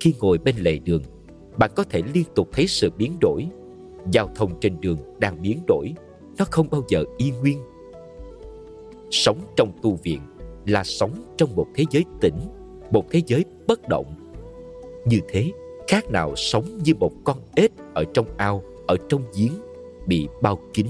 khi 0.00 0.14
ngồi 0.20 0.38
bên 0.38 0.56
lề 0.56 0.78
đường, 0.78 1.02
bạn 1.58 1.70
có 1.76 1.84
thể 1.84 2.02
liên 2.14 2.24
tục 2.34 2.48
thấy 2.52 2.66
sự 2.66 2.90
biến 2.98 3.16
đổi. 3.20 3.46
Giao 4.10 4.30
thông 4.34 4.60
trên 4.60 4.80
đường 4.80 4.98
đang 5.18 5.42
biến 5.42 5.58
đổi, 5.66 5.94
nó 6.38 6.44
không 6.50 6.66
bao 6.70 6.82
giờ 6.88 7.04
yên 7.16 7.34
nguyên. 7.40 7.58
Sống 9.10 9.38
trong 9.56 9.72
tu 9.82 9.98
viện 10.02 10.20
là 10.66 10.84
sống 10.84 11.34
trong 11.36 11.56
một 11.56 11.66
thế 11.74 11.84
giới 11.90 12.04
tĩnh, 12.20 12.38
một 12.90 13.04
thế 13.10 13.22
giới 13.26 13.44
bất 13.66 13.88
động. 13.88 14.14
Như 15.06 15.20
thế, 15.28 15.52
khác 15.88 16.10
nào 16.10 16.36
sống 16.36 16.64
như 16.84 16.94
một 16.94 17.12
con 17.24 17.38
ếch 17.56 17.72
ở 17.94 18.04
trong 18.14 18.26
ao, 18.36 18.62
ở 18.86 18.96
trong 19.08 19.22
giếng, 19.36 19.52
bị 20.06 20.28
bao 20.42 20.58
kín. 20.74 20.86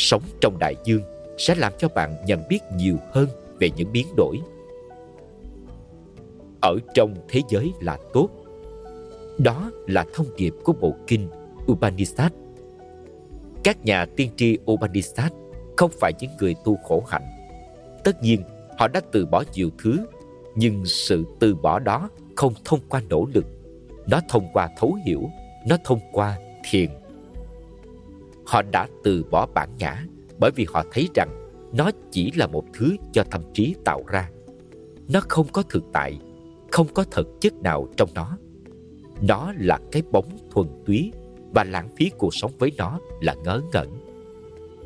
Sống 0.00 0.22
trong 0.40 0.58
đại 0.58 0.74
dương 0.84 1.02
sẽ 1.38 1.54
làm 1.54 1.72
cho 1.78 1.88
bạn 1.88 2.16
nhận 2.26 2.40
biết 2.48 2.58
nhiều 2.74 2.96
hơn 3.12 3.28
về 3.58 3.70
những 3.76 3.92
biến 3.92 4.06
đổi. 4.16 4.40
Ở 6.62 6.76
trong 6.94 7.14
thế 7.28 7.40
giới 7.50 7.72
là 7.80 7.98
tốt. 8.12 8.28
Đó 9.38 9.70
là 9.86 10.04
thông 10.14 10.26
điệp 10.36 10.54
của 10.64 10.72
bộ 10.72 10.94
kinh 11.06 11.28
Upanishad. 11.72 12.32
Các 13.64 13.84
nhà 13.84 14.06
tiên 14.16 14.30
tri 14.36 14.58
Upanishad 14.70 15.32
không 15.76 15.90
phải 16.00 16.12
những 16.20 16.30
người 16.40 16.54
tu 16.64 16.76
khổ 16.76 17.04
hạnh. 17.08 17.26
Tất 18.04 18.22
nhiên, 18.22 18.42
họ 18.78 18.88
đã 18.88 19.00
từ 19.12 19.26
bỏ 19.26 19.44
nhiều 19.54 19.70
thứ, 19.82 20.06
nhưng 20.54 20.86
sự 20.86 21.24
từ 21.40 21.54
bỏ 21.54 21.78
đó 21.78 22.10
không 22.36 22.54
thông 22.64 22.80
qua 22.88 23.00
nỗ 23.08 23.26
lực 23.34 23.46
nó 24.06 24.20
thông 24.28 24.48
qua 24.52 24.68
thấu 24.76 24.96
hiểu 25.06 25.30
nó 25.66 25.76
thông 25.84 26.00
qua 26.12 26.38
thiền 26.70 26.90
họ 28.50 28.62
đã 28.62 28.88
từ 29.04 29.24
bỏ 29.30 29.46
bản 29.54 29.68
ngã, 29.78 30.04
bởi 30.38 30.50
vì 30.50 30.66
họ 30.68 30.84
thấy 30.92 31.08
rằng 31.14 31.28
nó 31.72 31.90
chỉ 32.10 32.32
là 32.36 32.46
một 32.46 32.64
thứ 32.72 32.96
do 33.12 33.22
tâm 33.30 33.42
trí 33.54 33.74
tạo 33.84 34.04
ra. 34.06 34.30
Nó 35.08 35.20
không 35.28 35.46
có 35.52 35.62
thực 35.62 35.84
tại, 35.92 36.18
không 36.70 36.86
có 36.94 37.04
thực 37.10 37.28
chất 37.40 37.54
nào 37.54 37.88
trong 37.96 38.08
nó. 38.14 38.38
Nó 39.20 39.52
là 39.58 39.78
cái 39.92 40.02
bóng 40.12 40.28
thuần 40.50 40.68
túy 40.86 41.12
và 41.54 41.64
lãng 41.64 41.88
phí 41.96 42.10
cuộc 42.18 42.34
sống 42.34 42.52
với 42.58 42.72
nó 42.76 43.00
là 43.20 43.34
ngớ 43.44 43.60
ngẩn. 43.72 43.88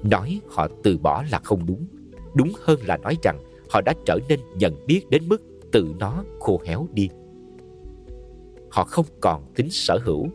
Nói 0.03 0.41
họ 0.49 0.69
từ 0.83 0.99
bỏ 0.99 1.25
là 1.31 1.41
không 1.45 1.67
đúng 1.67 1.87
đúng 2.35 2.53
hơn 2.61 2.81
là 2.85 2.97
nói 2.97 3.17
rằng 3.23 3.39
họ 3.71 3.81
đã 3.81 3.95
trở 4.07 4.19
nên 4.29 4.41
nhận 4.59 4.87
biết 4.87 5.11
đến 5.11 5.29
mức 5.29 5.43
tự 5.73 5.95
nó 5.99 6.25
khô 6.41 6.61
héo 6.67 6.89
đi. 6.93 7.09
Họ 8.71 8.85
không 8.85 9.07
còn 9.21 9.53
tính 9.55 9.71
sở 9.71 9.99
hữu, 10.05 10.27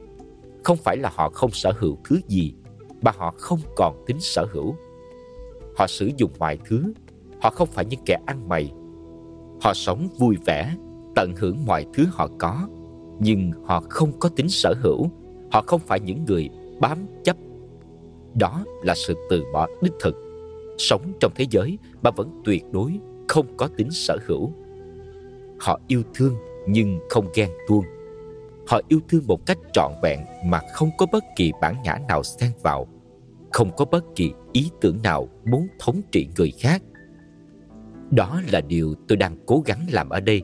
không 0.64 0.78
phải 0.78 0.98
là 0.98 1.12
họ 1.14 1.30
không 1.30 1.52
sở 1.52 1.72
hữu 1.80 1.98
thứ 2.04 2.20
gì 2.28 2.54
mà 3.02 3.12
họ 3.18 3.34
không 3.38 3.60
còn 3.76 4.04
tính 4.06 4.18
sở 4.20 4.46
hữu. 4.52 4.76
Họ 5.78 5.88
sử 5.88 6.10
dụng 6.18 6.32
mọi 6.40 6.58
thứ, 6.66 6.94
họ 7.42 7.50
không 7.50 7.68
phải 7.72 7.86
những 7.86 8.00
kẻ 8.06 8.18
ăn 8.26 8.50
mày. 8.50 8.72
Họ 9.62 9.74
sống 9.74 10.08
vui 10.18 10.36
vẻ, 10.46 10.76
tận 11.16 11.34
hưởng 11.38 11.66
mọi 11.66 11.86
thứ 11.94 12.06
họ 12.12 12.30
có, 12.40 12.68
nhưng 13.20 13.52
họ 13.66 13.84
không 13.90 14.12
có 14.20 14.30
tính 14.30 14.50
sở 14.50 14.74
hữu. 14.82 15.10
Họ 15.52 15.64
không 15.68 15.82
phải 15.88 16.00
những 16.00 16.26
người 16.26 16.50
bám 16.80 17.06
chấp. 17.24 17.38
Đó 18.36 18.64
là 18.84 18.96
sự 18.96 19.16
từ 19.30 19.44
bỏ 19.54 19.68
đích 19.82 19.94
thực. 20.00 20.16
Sống 20.78 21.02
trong 21.20 21.32
thế 21.36 21.46
giới 21.50 21.78
mà 22.02 22.12
vẫn 22.12 22.42
tuyệt 22.46 22.64
đối 22.72 23.00
không 23.28 23.46
có 23.58 23.68
tính 23.78 23.92
sở 23.92 24.18
hữu. 24.28 24.54
Họ 25.60 25.80
yêu 25.88 26.04
thương 26.14 26.36
nhưng 26.68 27.00
không 27.10 27.28
ghen 27.36 27.50
tuông. 27.68 27.86
Họ 28.70 28.82
yêu 28.88 29.00
thương 29.10 29.28
một 29.28 29.46
cách 29.46 29.58
trọn 29.74 29.92
vẹn 30.04 30.20
mà 30.46 30.60
không 30.74 30.90
có 30.98 31.06
bất 31.12 31.24
kỳ 31.36 31.52
bản 31.62 31.76
ngã 31.84 32.00
nào 32.08 32.24
xen 32.24 32.52
vào, 32.64 32.88
không 33.52 33.72
có 33.78 33.86
bất 33.86 34.04
kỳ 34.16 34.32
ý 34.52 34.70
tưởng 34.82 35.02
nào 35.04 35.30
muốn 35.46 35.68
thống 35.80 36.02
trị 36.12 36.28
người 36.38 36.52
khác. 36.60 36.82
Đó 38.12 38.42
là 38.52 38.62
điều 38.62 38.94
tôi 39.08 39.18
đang 39.18 39.36
cố 39.46 39.64
gắng 39.66 39.86
làm 39.92 40.10
ở 40.10 40.20
đây 40.20 40.42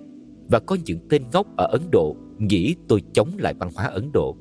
và 0.51 0.59
có 0.59 0.77
những 0.85 0.99
tên 1.09 1.23
ngốc 1.33 1.47
ở 1.57 1.67
Ấn 1.71 1.81
Độ 1.91 2.15
nghĩ 2.37 2.75
tôi 2.87 3.01
chống 3.13 3.29
lại 3.37 3.53
văn 3.59 3.69
hóa 3.75 3.85
Ấn 3.85 4.11
Độ. 4.13 4.35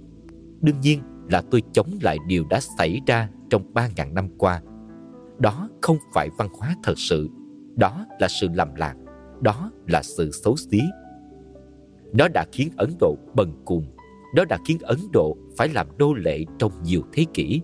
Đương 0.61 0.80
nhiên 0.80 1.01
là 1.30 1.43
tôi 1.51 1.62
chống 1.72 1.91
lại 2.03 2.18
điều 2.26 2.45
đã 2.51 2.61
xảy 2.78 3.01
ra 3.07 3.28
trong 3.51 3.72
3.000 3.74 4.12
năm 4.14 4.28
qua. 4.39 4.62
Đó 5.39 5.68
không 5.82 5.97
phải 6.14 6.28
văn 6.39 6.49
hóa 6.59 6.74
thật 6.82 6.99
sự, 6.99 7.28
đó 7.76 8.07
là 8.20 8.28
sự 8.28 8.49
lầm 8.55 8.74
lạc, 8.74 8.95
đó 9.41 9.70
là 9.87 10.03
sự 10.03 10.30
xấu 10.30 10.57
xí 10.57 10.80
nó 12.15 12.29
đã 12.29 12.45
khiến 12.53 12.69
Ấn 12.77 12.91
Độ 13.01 13.17
bần 13.35 13.53
cùng, 13.65 13.85
Nó 14.37 14.45
đã 14.45 14.59
khiến 14.67 14.79
Ấn 14.83 14.99
Độ 15.12 15.37
phải 15.57 15.69
làm 15.69 15.87
nô 15.99 16.15
lệ 16.15 16.45
trong 16.59 16.73
nhiều 16.83 17.01
thế 17.12 17.25
kỷ. 17.35 17.61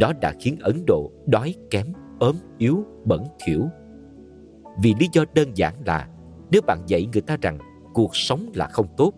Nó 0.00 0.12
đã 0.20 0.34
khiến 0.40 0.56
Ấn 0.60 0.82
Độ 0.86 1.10
đói 1.26 1.54
kém, 1.70 1.86
ốm 2.18 2.36
yếu, 2.58 2.84
bẩn 3.04 3.24
thỉu. 3.46 3.68
Vì 4.82 4.94
lý 5.00 5.08
do 5.12 5.24
đơn 5.34 5.48
giản 5.54 5.74
là 5.86 6.08
nếu 6.50 6.62
bạn 6.66 6.78
dạy 6.86 7.08
người 7.12 7.22
ta 7.22 7.36
rằng 7.42 7.58
cuộc 7.94 8.16
sống 8.16 8.50
là 8.54 8.66
không 8.66 8.86
tốt, 8.96 9.12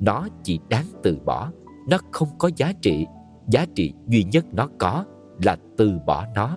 nó 0.00 0.28
chỉ 0.42 0.60
đáng 0.68 0.86
từ 1.02 1.18
bỏ, 1.24 1.52
nó 1.88 1.98
không 2.12 2.28
có 2.38 2.50
giá 2.56 2.72
trị, 2.82 3.06
giá 3.48 3.66
trị 3.74 3.92
duy 4.08 4.24
nhất 4.24 4.44
nó 4.52 4.68
có 4.78 5.04
là 5.42 5.56
từ 5.76 5.98
bỏ 6.06 6.26
nó. 6.34 6.56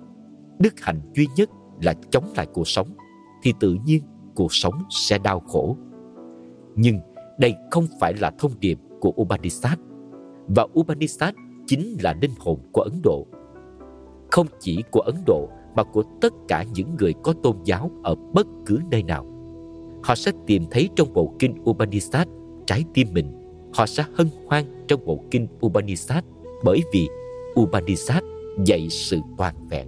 Đức 0.59 0.73
hạnh 0.81 1.01
duy 1.13 1.27
nhất 1.35 1.49
là 1.81 1.93
chống 2.09 2.25
lại 2.35 2.47
cuộc 2.53 2.67
sống 2.67 2.87
thì 3.43 3.53
tự 3.59 3.77
nhiên 3.85 4.03
cuộc 4.35 4.53
sống 4.53 4.73
sẽ 4.89 5.17
đau 5.17 5.39
khổ. 5.39 5.77
Nhưng 6.75 6.99
đây 7.39 7.55
không 7.71 7.87
phải 7.99 8.13
là 8.13 8.31
thông 8.39 8.51
điệp 8.59 8.77
của 8.99 9.13
Upanishad, 9.21 9.79
và 10.47 10.67
Upanishad 10.79 11.35
chính 11.67 11.97
là 12.03 12.15
linh 12.21 12.31
hồn 12.39 12.59
của 12.71 12.81
Ấn 12.81 13.01
Độ. 13.03 13.25
Không 14.31 14.47
chỉ 14.59 14.83
của 14.91 14.99
Ấn 14.99 15.15
Độ, 15.25 15.49
mà 15.75 15.83
của 15.83 16.03
tất 16.21 16.33
cả 16.47 16.65
những 16.73 16.95
người 16.99 17.13
có 17.23 17.33
tôn 17.43 17.55
giáo 17.63 17.91
ở 18.03 18.15
bất 18.33 18.47
cứ 18.65 18.79
nơi 18.91 19.03
nào. 19.03 19.25
Họ 20.03 20.15
sẽ 20.15 20.31
tìm 20.47 20.63
thấy 20.71 20.89
trong 20.95 21.13
bộ 21.13 21.33
kinh 21.39 21.55
Upanishad 21.69 22.27
trái 22.65 22.83
tim 22.93 23.07
mình. 23.13 23.31
Họ 23.73 23.85
sẽ 23.85 24.03
hân 24.13 24.27
hoan 24.45 24.85
trong 24.87 25.05
bộ 25.05 25.23
kinh 25.31 25.47
Upanishad 25.65 26.23
bởi 26.63 26.81
vì 26.93 27.07
Upanishad 27.59 28.23
dạy 28.65 28.87
sự 28.89 29.19
toàn 29.37 29.55
vẹn. 29.69 29.87